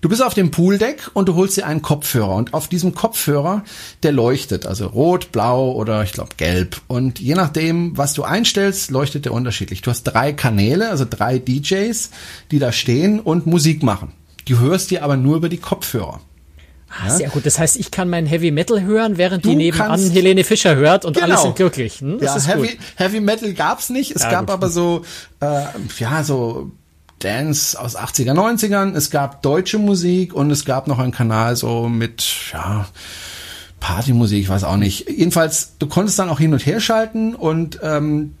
[0.00, 3.64] Du bist auf dem Pooldeck und du holst dir einen Kopfhörer und auf diesem Kopfhörer,
[4.02, 6.80] der leuchtet, also rot, blau oder ich glaube gelb.
[6.86, 9.82] Und je nachdem, was du einstellst, leuchtet der unterschiedlich.
[9.82, 12.10] Du hast drei Kanäle, also drei DJs,
[12.50, 14.12] die da stehen und Musik machen.
[14.46, 16.20] Du hörst dir aber nur über die Kopfhörer.
[16.88, 17.14] Ah, ja?
[17.16, 17.44] Sehr gut.
[17.44, 21.04] Das heißt, ich kann meinen Heavy Metal hören, während du die nebenan Helene Fischer hört
[21.04, 21.26] und genau.
[21.26, 22.00] alle sind glücklich.
[22.00, 22.18] Hm?
[22.20, 24.14] Das ja, Heavy, Heavy Metal gab's nicht.
[24.14, 24.50] Es ja, gab gut.
[24.50, 25.02] aber so,
[25.40, 25.64] äh,
[25.98, 26.70] ja, so
[27.18, 28.94] Dance aus 80er, 90ern.
[28.94, 32.86] Es gab deutsche Musik und es gab noch einen Kanal so mit, ja,
[33.80, 35.08] Partymusik, ich weiß auch nicht.
[35.08, 38.34] Jedenfalls, du konntest dann auch hin und her schalten und ähm,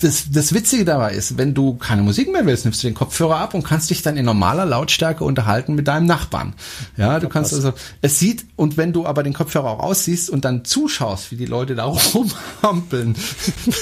[0.00, 3.36] das, das Witzige dabei ist, wenn du keine Musik mehr willst, nimmst du den Kopfhörer
[3.36, 6.52] ab und kannst dich dann in normaler Lautstärke unterhalten mit deinem Nachbarn.
[6.96, 7.72] Ja, du kannst also,
[8.02, 11.46] es sieht, und wenn du aber den Kopfhörer auch aussiehst und dann zuschaust, wie die
[11.46, 11.84] Leute da
[12.14, 13.16] rumhampeln,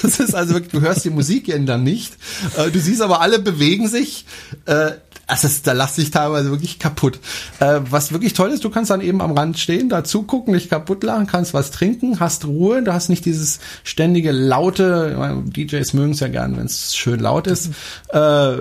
[0.02, 2.14] das ist also wirklich, du hörst die Musik dann nicht,
[2.56, 4.26] äh, du siehst aber alle bewegen sich,
[4.66, 4.92] äh,
[5.26, 7.18] Also da lass dich teilweise wirklich kaputt.
[7.60, 10.70] Äh, was wirklich toll ist, du kannst dann eben am Rand stehen, da zugucken, nicht
[10.70, 16.12] kaputt lachen, kannst was trinken, hast Ruhe, du hast nicht dieses ständige laute, DJs mögen
[16.12, 17.70] es ja gern, wenn es schön laut ist,
[18.08, 18.52] äh,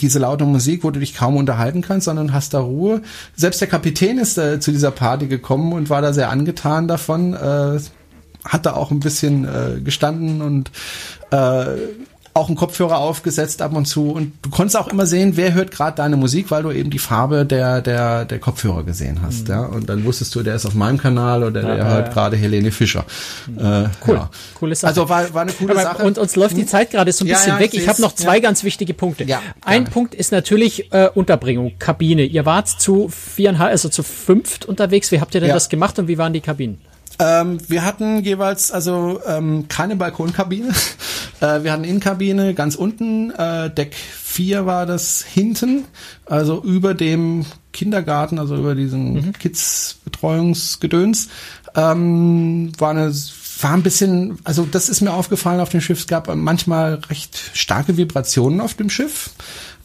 [0.00, 3.02] diese laute Musik, wo du dich kaum unterhalten kannst, sondern hast da Ruhe.
[3.36, 7.34] Selbst der Kapitän ist äh, zu dieser Party gekommen und war da sehr angetan davon.
[7.34, 7.78] Äh,
[8.44, 10.70] hat da auch ein bisschen äh, gestanden und
[11.30, 11.66] äh,
[12.34, 15.70] auch einen Kopfhörer aufgesetzt ab und zu und du konntest auch immer sehen, wer hört
[15.70, 19.54] gerade deine Musik, weil du eben die Farbe der der der Kopfhörer gesehen hast, mhm.
[19.54, 22.12] ja und dann wusstest du, der ist auf meinem Kanal oder der ja, hört ja.
[22.12, 23.04] gerade Helene Fischer.
[23.46, 23.58] Mhm.
[23.58, 24.30] Äh, cool, ja.
[24.54, 24.88] coole Sache.
[24.88, 26.02] Also war, war eine coole Aber Sache.
[26.04, 26.66] Und uns läuft die?
[26.66, 27.74] Zeit gerade so ein bisschen weg.
[27.74, 29.24] Ich habe noch zwei ganz wichtige Punkte.
[29.24, 32.24] Ja, ein Punkt ist natürlich äh, Unterbringung, Kabine.
[32.24, 35.12] Ihr wart zu viereinhalb, also zu fünft unterwegs.
[35.12, 36.78] Wie habt ihr denn das gemacht und wie waren die Kabinen?
[37.18, 40.68] Ähm, wir hatten jeweils also ähm, keine Balkonkabine.
[41.40, 45.84] äh, wir hatten Innenkabine ganz unten, äh, Deck 4 war das hinten,
[46.26, 49.32] also über dem Kindergarten, also über diesen mhm.
[49.32, 51.28] Kids-Betreuungsgedöns.
[51.76, 53.12] Ähm, war eine
[53.60, 57.52] war ein bisschen, also das ist mir aufgefallen auf dem Schiff, es gab manchmal recht
[57.54, 59.30] starke Vibrationen auf dem Schiff.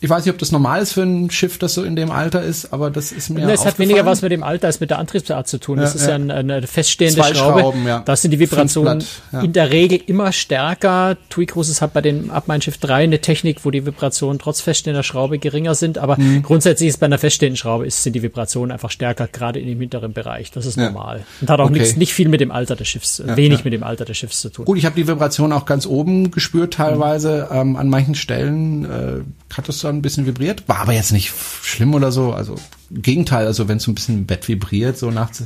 [0.02, 2.42] Ich weiß nicht, ob das normal ist für ein Schiff, das so in dem Alter
[2.42, 3.50] ist, aber das ist mir.
[3.50, 5.78] Es hat weniger was mit dem Alter als mit der Antriebsart zu tun.
[5.78, 7.60] Das ja, ist ja, eine, eine feststehende Zwei Schraube.
[7.60, 8.00] Schrauben, ja.
[8.06, 9.42] Da sind die Vibrationen ja.
[9.42, 11.18] in der Regel immer stärker.
[11.30, 14.62] TUI Cruises hat bei dem ab mein Schiff 3 eine Technik, wo die Vibrationen trotz
[14.62, 16.44] feststehender Schraube geringer sind, aber mhm.
[16.44, 19.82] grundsätzlich ist bei einer feststehenden Schraube ist, sind die Vibrationen einfach stärker, gerade in dem
[19.82, 20.52] hinteren Bereich.
[20.52, 21.26] Das ist normal.
[21.42, 21.80] Und hat auch okay.
[21.80, 24.50] nichts, nicht viel mit dem Alter des Schiffs, wenig mit dem Alter des Schiffs zu
[24.50, 24.64] tun.
[24.64, 27.50] Gut, ich habe die Vibration auch ganz oben gespürt teilweise.
[27.52, 27.58] Mhm.
[27.58, 29.22] Ähm, an manchen Stellen äh,
[29.56, 31.34] hat es dann ein bisschen vibriert war aber jetzt nicht
[31.64, 32.34] schlimm oder so.
[32.34, 32.56] Also
[32.92, 35.44] Gegenteil, also wenn es ein bisschen im Bett vibriert, so nachts,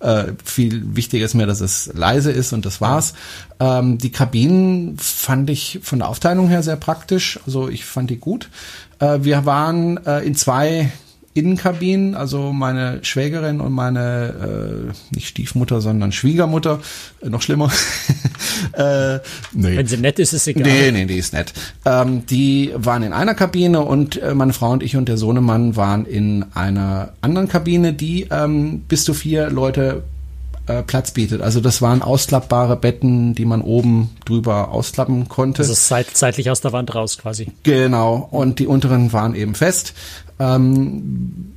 [0.00, 3.14] äh, viel wichtiger ist mir, dass es leise ist und das war's.
[3.60, 7.38] Ähm, die Kabinen fand ich von der Aufteilung her sehr praktisch.
[7.46, 8.48] Also ich fand die gut.
[8.98, 10.90] Äh, wir waren äh, in zwei
[11.36, 16.80] Innenkabinen, also meine Schwägerin und meine, äh, nicht Stiefmutter, sondern Schwiegermutter,
[17.20, 17.70] äh, noch schlimmer.
[18.72, 19.16] äh,
[19.52, 19.76] nee.
[19.76, 20.64] Wenn sie nett ist, ist es egal.
[20.64, 21.52] Nee, nee, die ist nett.
[21.84, 25.76] Ähm, die waren in einer Kabine und äh, meine Frau und ich und der Sohnemann
[25.76, 30.02] waren in einer anderen Kabine, die ähm, bis zu vier Leute
[30.66, 31.42] äh, Platz bietet.
[31.42, 35.62] Also das waren ausklappbare Betten, die man oben drüber ausklappen konnte.
[35.62, 37.52] Also zeitlich aus der Wand raus quasi.
[37.62, 38.28] Genau.
[38.30, 39.94] Und die unteren waren eben fest.
[40.38, 41.56] Ähm,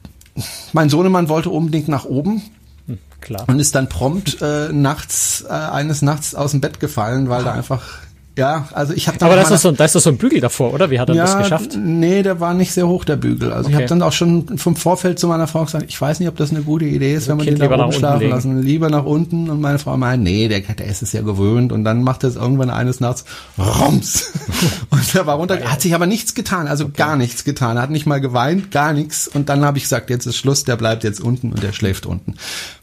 [0.74, 2.44] mein Sohnemann wollte unbedingt nach oben.
[2.88, 3.46] Hm, klar.
[3.48, 7.46] Und ist dann prompt äh, nachts, äh, eines Nachts aus dem Bett gefallen, weil ah.
[7.46, 8.00] da einfach
[8.40, 10.74] ja, also ich habe Aber das ist so, da ist doch so ein Bügel davor,
[10.74, 10.90] oder?
[10.90, 11.78] Wie hat er ja, das geschafft?
[11.78, 13.52] Nee, der war nicht sehr hoch, der Bügel.
[13.52, 13.72] Also okay.
[13.72, 16.38] ich habe dann auch schon vom Vorfeld zu meiner Frau gesagt, ich weiß nicht, ob
[16.38, 18.62] das eine gute Idee ist, wenn man den da oben schlafen lassen.
[18.62, 19.50] Lieber nach unten.
[19.50, 21.74] Und meine Frau meint, nee, der, der ist es ja gewöhnt.
[21.74, 23.26] Und dann macht er es irgendwann eines Nachts,
[23.58, 24.32] rums.
[24.90, 25.60] und er war runter.
[25.60, 26.94] Er hat sich aber nichts getan, also okay.
[26.96, 27.76] gar nichts getan.
[27.76, 29.28] Er hat nicht mal geweint, gar nichts.
[29.28, 32.06] Und dann habe ich gesagt, jetzt ist Schluss, der bleibt jetzt unten und der schläft
[32.06, 32.36] unten.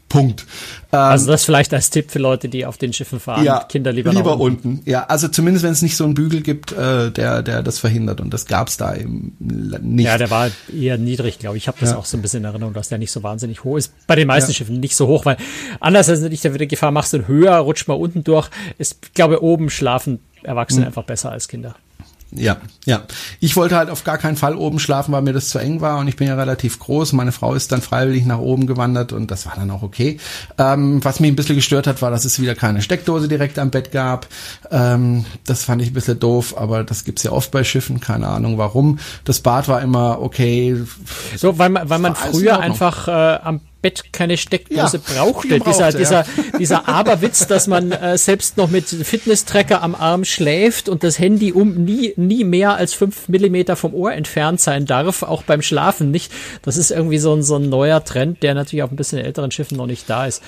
[0.09, 0.45] Punkt.
[0.93, 3.91] Ähm, also das vielleicht als Tipp für Leute, die auf den Schiffen fahren, ja, Kinder
[3.91, 4.69] lieber, lieber unten.
[4.69, 4.89] unten.
[4.89, 8.21] Ja, also zumindest wenn es nicht so einen Bügel gibt, äh, der der das verhindert
[8.21, 10.05] und das gab's da eben nicht.
[10.05, 11.63] Ja, der war eher niedrig, glaube ich.
[11.63, 11.97] Ich habe das ja.
[11.97, 13.93] auch so ein bisschen in Erinnerung, dass der nicht so wahnsinnig hoch ist.
[14.07, 14.55] Bei den meisten ja.
[14.55, 15.37] Schiffen nicht so hoch, weil
[15.79, 18.49] anders als nicht der Gefahr machst du höher, rutscht mal unten durch.
[18.77, 20.87] Ist, ich glaube, oben schlafen Erwachsene mhm.
[20.87, 21.75] einfach besser als Kinder.
[22.31, 23.03] Ja, ja.
[23.39, 25.99] Ich wollte halt auf gar keinen Fall oben schlafen, weil mir das zu eng war
[25.99, 27.13] und ich bin ja relativ groß.
[27.13, 30.19] Meine Frau ist dann freiwillig nach oben gewandert und das war dann auch okay.
[30.57, 33.71] Ähm, was mich ein bisschen gestört hat, war, dass es wieder keine Steckdose direkt am
[33.71, 34.27] Bett gab.
[34.71, 38.27] Ähm, das fand ich ein bisschen doof, aber das gibt's ja oft bei Schiffen, keine
[38.27, 38.99] Ahnung warum.
[39.23, 40.75] Das Bad war immer okay.
[41.37, 45.59] So, weil man, weil man früher einfach äh, am Bett keine Steckdose ja, brauchte.
[45.59, 45.69] brauchte.
[45.69, 46.25] Dieser, dieser,
[46.59, 51.51] dieser Aberwitz, dass man äh, selbst noch mit Fitness-Tracker am Arm schläft und das Handy
[51.51, 56.11] um nie, nie mehr als fünf Millimeter vom Ohr entfernt sein darf, auch beim Schlafen
[56.11, 56.31] nicht.
[56.63, 59.51] Das ist irgendwie so ein, so ein neuer Trend, der natürlich auf ein bisschen älteren
[59.51, 60.41] Schiffen noch nicht da ist.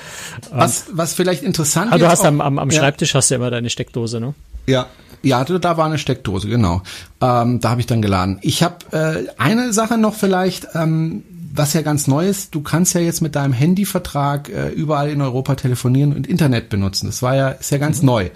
[0.52, 1.94] Was, was vielleicht interessant ist.
[1.94, 2.80] Ah, du hast auch, am, am, am ja.
[2.80, 4.34] Schreibtisch hast du immer deine Steckdose, ne?
[4.66, 4.88] Ja,
[5.22, 6.82] ja, da war eine Steckdose, genau.
[7.22, 8.40] Ähm, da habe ich dann geladen.
[8.42, 10.68] Ich habe äh, eine Sache noch vielleicht.
[10.76, 15.10] Ähm, was ja ganz neu ist, du kannst ja jetzt mit deinem Handyvertrag äh, überall
[15.10, 17.08] in Europa telefonieren und Internet benutzen.
[17.08, 18.06] Das war ja, ist ja ganz mhm.
[18.06, 18.30] neu.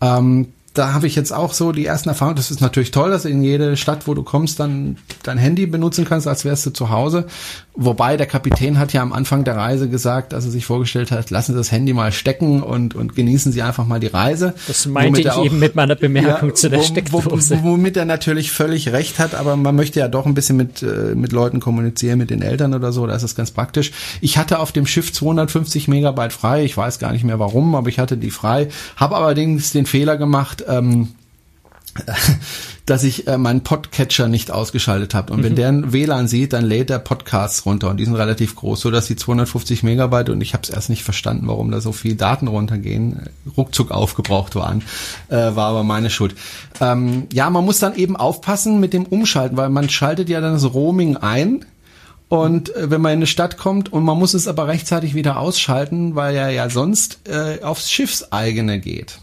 [0.00, 2.36] Ähm, da habe ich jetzt auch so die ersten Erfahrungen.
[2.36, 5.66] Das ist natürlich toll, dass du in jede Stadt, wo du kommst, dann dein Handy
[5.66, 7.26] benutzen kannst, als wärst du zu Hause.
[7.80, 11.30] Wobei der Kapitän hat ja am Anfang der Reise gesagt, als er sich vorgestellt hat,
[11.30, 14.54] lassen Sie das Handy mal stecken und, und genießen Sie einfach mal die Reise.
[14.66, 17.60] Das meinte ich auch, eben mit meiner Bemerkung ja, zu der wo, Steckdose.
[17.62, 21.14] womit er natürlich völlig recht hat, aber man möchte ja doch ein bisschen mit, äh,
[21.14, 23.92] mit Leuten kommunizieren, mit den Eltern oder so, da ist das ganz praktisch.
[24.20, 27.88] Ich hatte auf dem Schiff 250 Megabyte frei, ich weiß gar nicht mehr warum, aber
[27.88, 31.08] ich hatte die frei, habe allerdings den Fehler gemacht, ähm,
[32.86, 35.32] dass ich äh, meinen Podcatcher nicht ausgeschaltet habe.
[35.32, 35.44] Und mhm.
[35.44, 38.80] wenn der ein WLAN sieht, dann lädt der Podcasts runter und die sind relativ groß,
[38.80, 41.92] so dass die 250 Megabyte und ich habe es erst nicht verstanden, warum da so
[41.92, 44.82] viel Daten runtergehen, ruckzuck aufgebraucht waren,
[45.28, 46.34] äh, war aber meine Schuld.
[46.80, 50.54] Ähm, ja, man muss dann eben aufpassen mit dem Umschalten, weil man schaltet ja dann
[50.54, 51.64] das Roaming ein.
[52.28, 55.38] Und äh, wenn man in eine Stadt kommt und man muss es aber rechtzeitig wieder
[55.38, 59.18] ausschalten, weil er ja sonst äh, aufs Schiffseigene geht.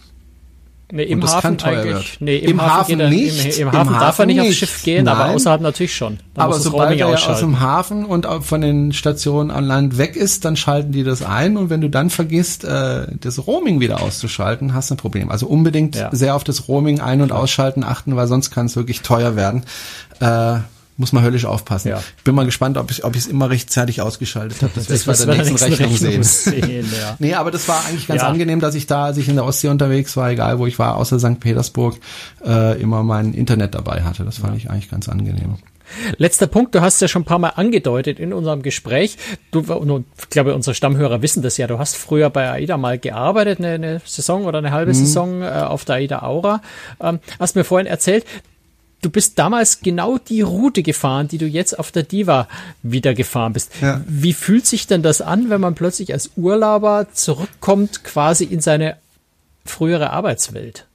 [0.91, 2.17] Nee, im Hafen eigentlich.
[2.19, 3.57] Nee, im, Im Hafen, Hafen er, nicht.
[3.57, 5.15] Im, im, Hafen Im darf er nicht aufs Schiff gehen, Nein.
[5.15, 6.19] aber außerhalb natürlich schon.
[6.36, 10.45] Dann aber sobald er aus dem Hafen und von den Stationen an Land weg ist,
[10.45, 14.75] dann schalten die das ein und wenn du dann vergisst, äh, das Roaming wieder auszuschalten,
[14.75, 15.31] hast du ein Problem.
[15.31, 16.09] Also unbedingt ja.
[16.11, 19.63] sehr auf das Roaming ein- und ausschalten achten, weil sonst kann es wirklich teuer werden.
[20.19, 20.59] Äh,
[20.97, 21.89] muss man höllisch aufpassen.
[21.89, 22.01] Ja.
[22.17, 24.71] Ich bin mal gespannt, ob ich ob ich es immer rechtzeitig ausgeschaltet habe.
[24.75, 26.23] Das, das wir bei der nächsten Rechnung, sehen.
[26.23, 27.15] sehen ja.
[27.19, 28.27] nee, aber das war eigentlich ganz ja.
[28.27, 30.95] angenehm, dass ich da, als ich in der Ostsee unterwegs war, egal wo ich war,
[30.95, 31.39] außer St.
[31.39, 31.97] Petersburg,
[32.45, 34.23] äh, immer mein Internet dabei hatte.
[34.23, 35.55] Das fand ich eigentlich ganz angenehm.
[36.17, 39.17] Letzter Punkt, du hast ja schon ein paar Mal angedeutet in unserem Gespräch.
[39.51, 41.67] Du, ich glaube, unsere Stammhörer wissen das ja.
[41.67, 44.95] Du hast früher bei AIDA mal gearbeitet, eine, eine Saison oder eine halbe mhm.
[44.95, 46.61] Saison äh, auf der AIDA Aura.
[46.99, 48.25] Ähm, hast mir vorhin erzählt,
[49.05, 52.47] du bist damals genau die Route gefahren, die du jetzt auf der Diva
[52.81, 53.71] wieder gefahren bist.
[53.79, 54.01] Ja.
[54.07, 58.97] Wie fühlt sich denn das an, wenn man plötzlich als Urlauber zurückkommt, quasi in seine
[59.63, 60.87] frühere Arbeitswelt?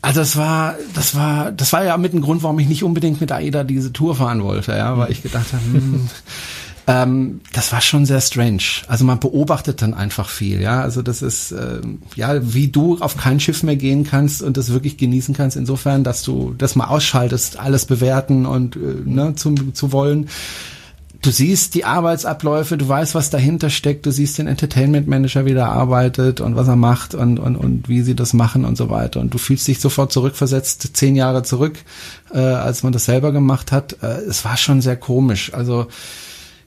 [0.00, 3.20] Also das war, das war, das war ja mit ein Grund, warum ich nicht unbedingt
[3.20, 6.08] mit AIDA diese Tour fahren wollte, ja, weil ich gedacht habe, hm,
[6.86, 8.62] ähm, das war schon sehr strange.
[8.88, 10.80] Also man beobachtet dann einfach viel, ja.
[10.80, 14.72] Also das ist ähm, ja wie du auf kein Schiff mehr gehen kannst und das
[14.72, 15.56] wirklich genießen kannst.
[15.56, 20.28] Insofern, dass du das mal ausschaltest, alles bewerten und äh, ne, zu, zu wollen.
[21.20, 25.54] Du siehst die Arbeitsabläufe, du weißt, was dahinter steckt, du siehst den Entertainment Manager, wie
[25.54, 28.90] der arbeitet und was er macht und, und, und wie sie das machen und so
[28.90, 29.20] weiter.
[29.20, 31.78] Und du fühlst dich sofort zurückversetzt, zehn Jahre zurück,
[32.34, 34.02] äh, als man das selber gemacht hat.
[34.02, 35.54] Äh, es war schon sehr komisch.
[35.54, 35.86] Also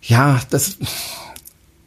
[0.07, 0.77] ja, das,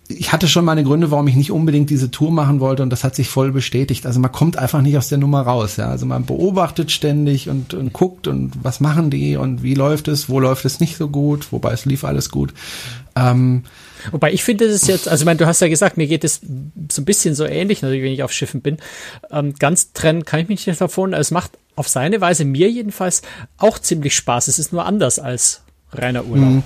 [0.09, 3.05] ich hatte schon meine Gründe, warum ich nicht unbedingt diese Tour machen wollte und das
[3.05, 4.07] hat sich voll bestätigt.
[4.07, 5.77] Also man kommt einfach nicht aus der Nummer raus.
[5.77, 5.89] Ja?
[5.89, 10.29] Also man beobachtet ständig und, und guckt und was machen die und wie läuft es,
[10.29, 12.55] wo läuft es nicht so gut, wobei es lief alles gut.
[13.15, 13.65] Ähm,
[14.13, 16.41] Wobei ich finde es jetzt, also ich meine, du hast ja gesagt, mir geht es
[16.91, 18.79] so ein bisschen so ähnlich, natürlich, wenn ich auf Schiffen bin.
[19.31, 21.13] Ähm, ganz trennen kann ich mich nicht davon.
[21.13, 23.23] Es macht auf seine Weise mir jedenfalls
[23.57, 24.49] auch ziemlich Spaß.
[24.49, 25.63] Es ist nur anders als
[25.93, 26.49] reiner Urlaub.
[26.49, 26.63] Mhm.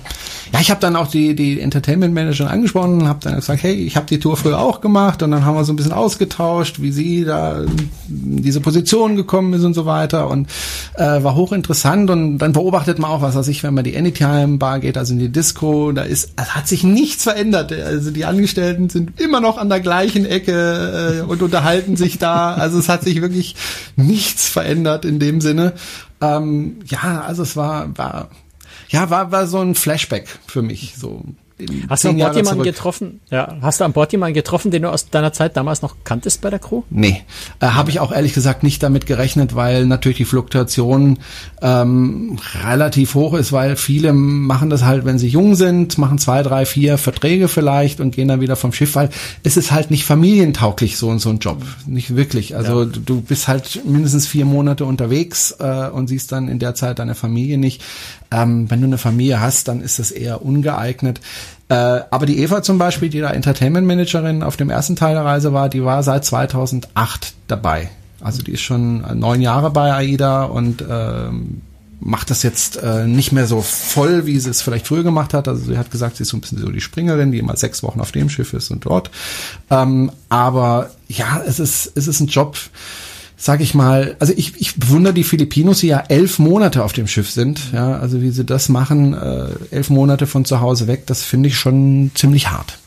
[0.51, 3.73] Ja, ich habe dann auch die die Entertainment Managerin angesprochen und habe dann gesagt, hey,
[3.73, 6.81] ich habe die Tour früher auch gemacht und dann haben wir so ein bisschen ausgetauscht,
[6.81, 10.49] wie sie da in diese Position gekommen ist und so weiter und
[10.95, 14.57] äh, war hochinteressant und dann beobachtet man auch, was weiß ich, wenn man die Anytime
[14.57, 17.71] Bar geht, also in die Disco, da ist hat sich nichts verändert.
[17.71, 22.53] Also die Angestellten sind immer noch an der gleichen Ecke äh, und unterhalten sich da.
[22.53, 23.55] Also es hat sich wirklich
[23.95, 25.73] nichts verändert in dem Sinne.
[26.21, 28.29] Ähm, ja, also es war war
[28.93, 30.93] ja, war, war so ein Flashback für mich.
[30.95, 31.23] So
[31.89, 33.19] Hast du an Bord jemanden getroffen?
[33.29, 36.41] Ja, hast du an Bord jemanden getroffen, den du aus deiner Zeit damals noch kanntest
[36.41, 36.83] bei der Crew?
[36.89, 37.23] Nee,
[37.59, 41.19] äh, habe ich auch ehrlich gesagt nicht damit gerechnet, weil natürlich die Fluktuation
[41.61, 46.43] ähm, relativ hoch ist, weil viele machen das halt, wenn sie jung sind, machen zwei,
[46.43, 49.09] drei, vier Verträge vielleicht und gehen dann wieder vom Schiff, weil
[49.43, 52.55] es ist halt nicht familientauglich so und so ein Job, nicht wirklich.
[52.55, 52.89] Also ja.
[52.89, 57.15] du bist halt mindestens vier Monate unterwegs äh, und siehst dann in der Zeit deine
[57.15, 57.81] Familie nicht.
[58.31, 61.21] Ähm, wenn du eine Familie hast, dann ist das eher ungeeignet.
[61.69, 61.75] Äh,
[62.09, 65.53] aber die Eva zum Beispiel, die da Entertainment Managerin auf dem ersten Teil der Reise
[65.53, 67.89] war, die war seit 2008 dabei.
[68.21, 71.61] Also die ist schon neun Jahre bei AIDA und ähm,
[71.99, 75.47] macht das jetzt äh, nicht mehr so voll, wie sie es vielleicht früher gemacht hat.
[75.47, 77.83] Also sie hat gesagt, sie ist so ein bisschen so die Springerin, die immer sechs
[77.83, 79.09] Wochen auf dem Schiff ist und dort.
[79.69, 82.57] Ähm, aber ja, es ist, es ist ein Job,
[83.43, 87.07] sag ich mal, also ich, ich bewundere die Filipinos, die ja elf Monate auf dem
[87.07, 87.73] Schiff sind.
[87.73, 91.49] Ja, also wie sie das machen, äh, elf Monate von zu Hause weg, das finde
[91.49, 92.77] ich schon ziemlich hart.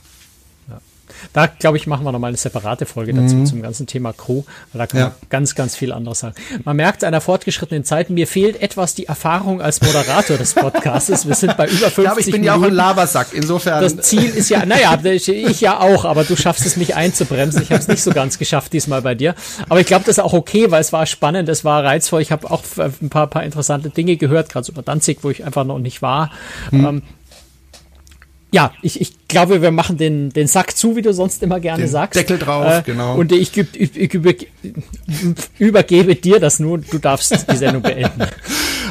[1.33, 3.47] Da, glaube ich, machen wir nochmal eine separate Folge dazu mhm.
[3.47, 5.07] zum ganzen Thema Crew, weil da kann ja.
[5.07, 6.35] man ganz, ganz viel anderes sagen.
[6.64, 11.27] Man merkt einer fortgeschrittenen Zeit, mir fehlt etwas die Erfahrung als Moderator des Podcasts.
[11.27, 12.47] Wir sind bei über 50 Ja, aber ich bin Minuten.
[12.47, 13.83] ja auch ein Labersack, insofern.
[13.83, 17.62] Das Ziel ist ja, naja, ich ja auch, aber du schaffst es, mich einzubremsen.
[17.62, 19.35] Ich habe es nicht so ganz geschafft diesmal bei dir.
[19.68, 22.22] Aber ich glaube, das ist auch okay, weil es war spannend, es war reizvoll.
[22.22, 25.64] Ich habe auch ein paar, paar interessante Dinge gehört, gerade über Danzig, wo ich einfach
[25.64, 26.31] noch nicht war.
[26.70, 26.85] Mhm.
[26.87, 27.03] Ähm,
[28.53, 31.85] ja, ich, ich glaube, wir machen den, den Sack zu, wie du sonst immer gerne
[31.85, 32.18] den sagst.
[32.18, 33.16] Deckel drauf, äh, genau.
[33.16, 34.33] Und ich, ich, ich, über,
[35.59, 36.79] übergebe dir das nur.
[36.79, 38.27] Du darfst die Sendung beenden.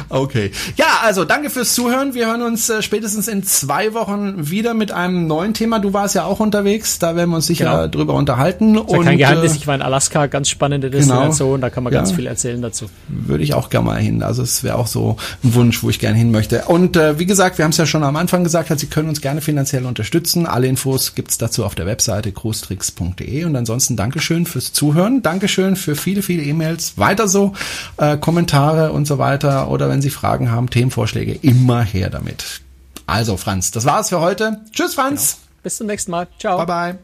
[0.08, 0.52] Okay.
[0.76, 2.14] Ja, also danke fürs Zuhören.
[2.14, 5.78] Wir hören uns äh, spätestens in zwei Wochen wieder mit einem neuen Thema.
[5.78, 6.98] Du warst ja auch unterwegs.
[6.98, 7.88] Da werden wir uns sicher genau.
[7.88, 8.76] drüber unterhalten.
[8.76, 9.54] Ja kein Geheimnis.
[9.54, 10.26] Äh, ich war in Alaska.
[10.26, 10.90] Ganz spannende.
[10.90, 11.54] Destination.
[11.54, 11.60] Genau.
[11.60, 11.98] Da kann man ja.
[12.00, 12.86] ganz viel erzählen dazu.
[13.08, 14.22] Würde ich auch gerne mal hin.
[14.22, 16.62] Also es wäre auch so ein Wunsch, wo ich gerne hin möchte.
[16.66, 19.20] Und äh, wie gesagt, wir haben es ja schon am Anfang gesagt, Sie können uns
[19.20, 19.86] gerne finanziell
[20.26, 20.46] unterstützen.
[20.46, 23.44] Alle Infos gibt's dazu auf der Webseite großtricks.de.
[23.44, 25.22] Und ansonsten Dankeschön fürs Zuhören.
[25.22, 26.98] Dankeschön für viele, viele E-Mails.
[26.98, 27.52] Weiter so,
[27.96, 29.70] äh, Kommentare und so weiter.
[29.70, 32.60] Oder wenn Sie Fragen haben, Themenvorschläge, immer her damit.
[33.06, 34.60] Also Franz, das war's für heute.
[34.72, 35.34] Tschüss Franz.
[35.34, 35.62] Genau.
[35.62, 36.26] Bis zum nächsten Mal.
[36.38, 36.58] Ciao.
[36.58, 36.98] Bye bye.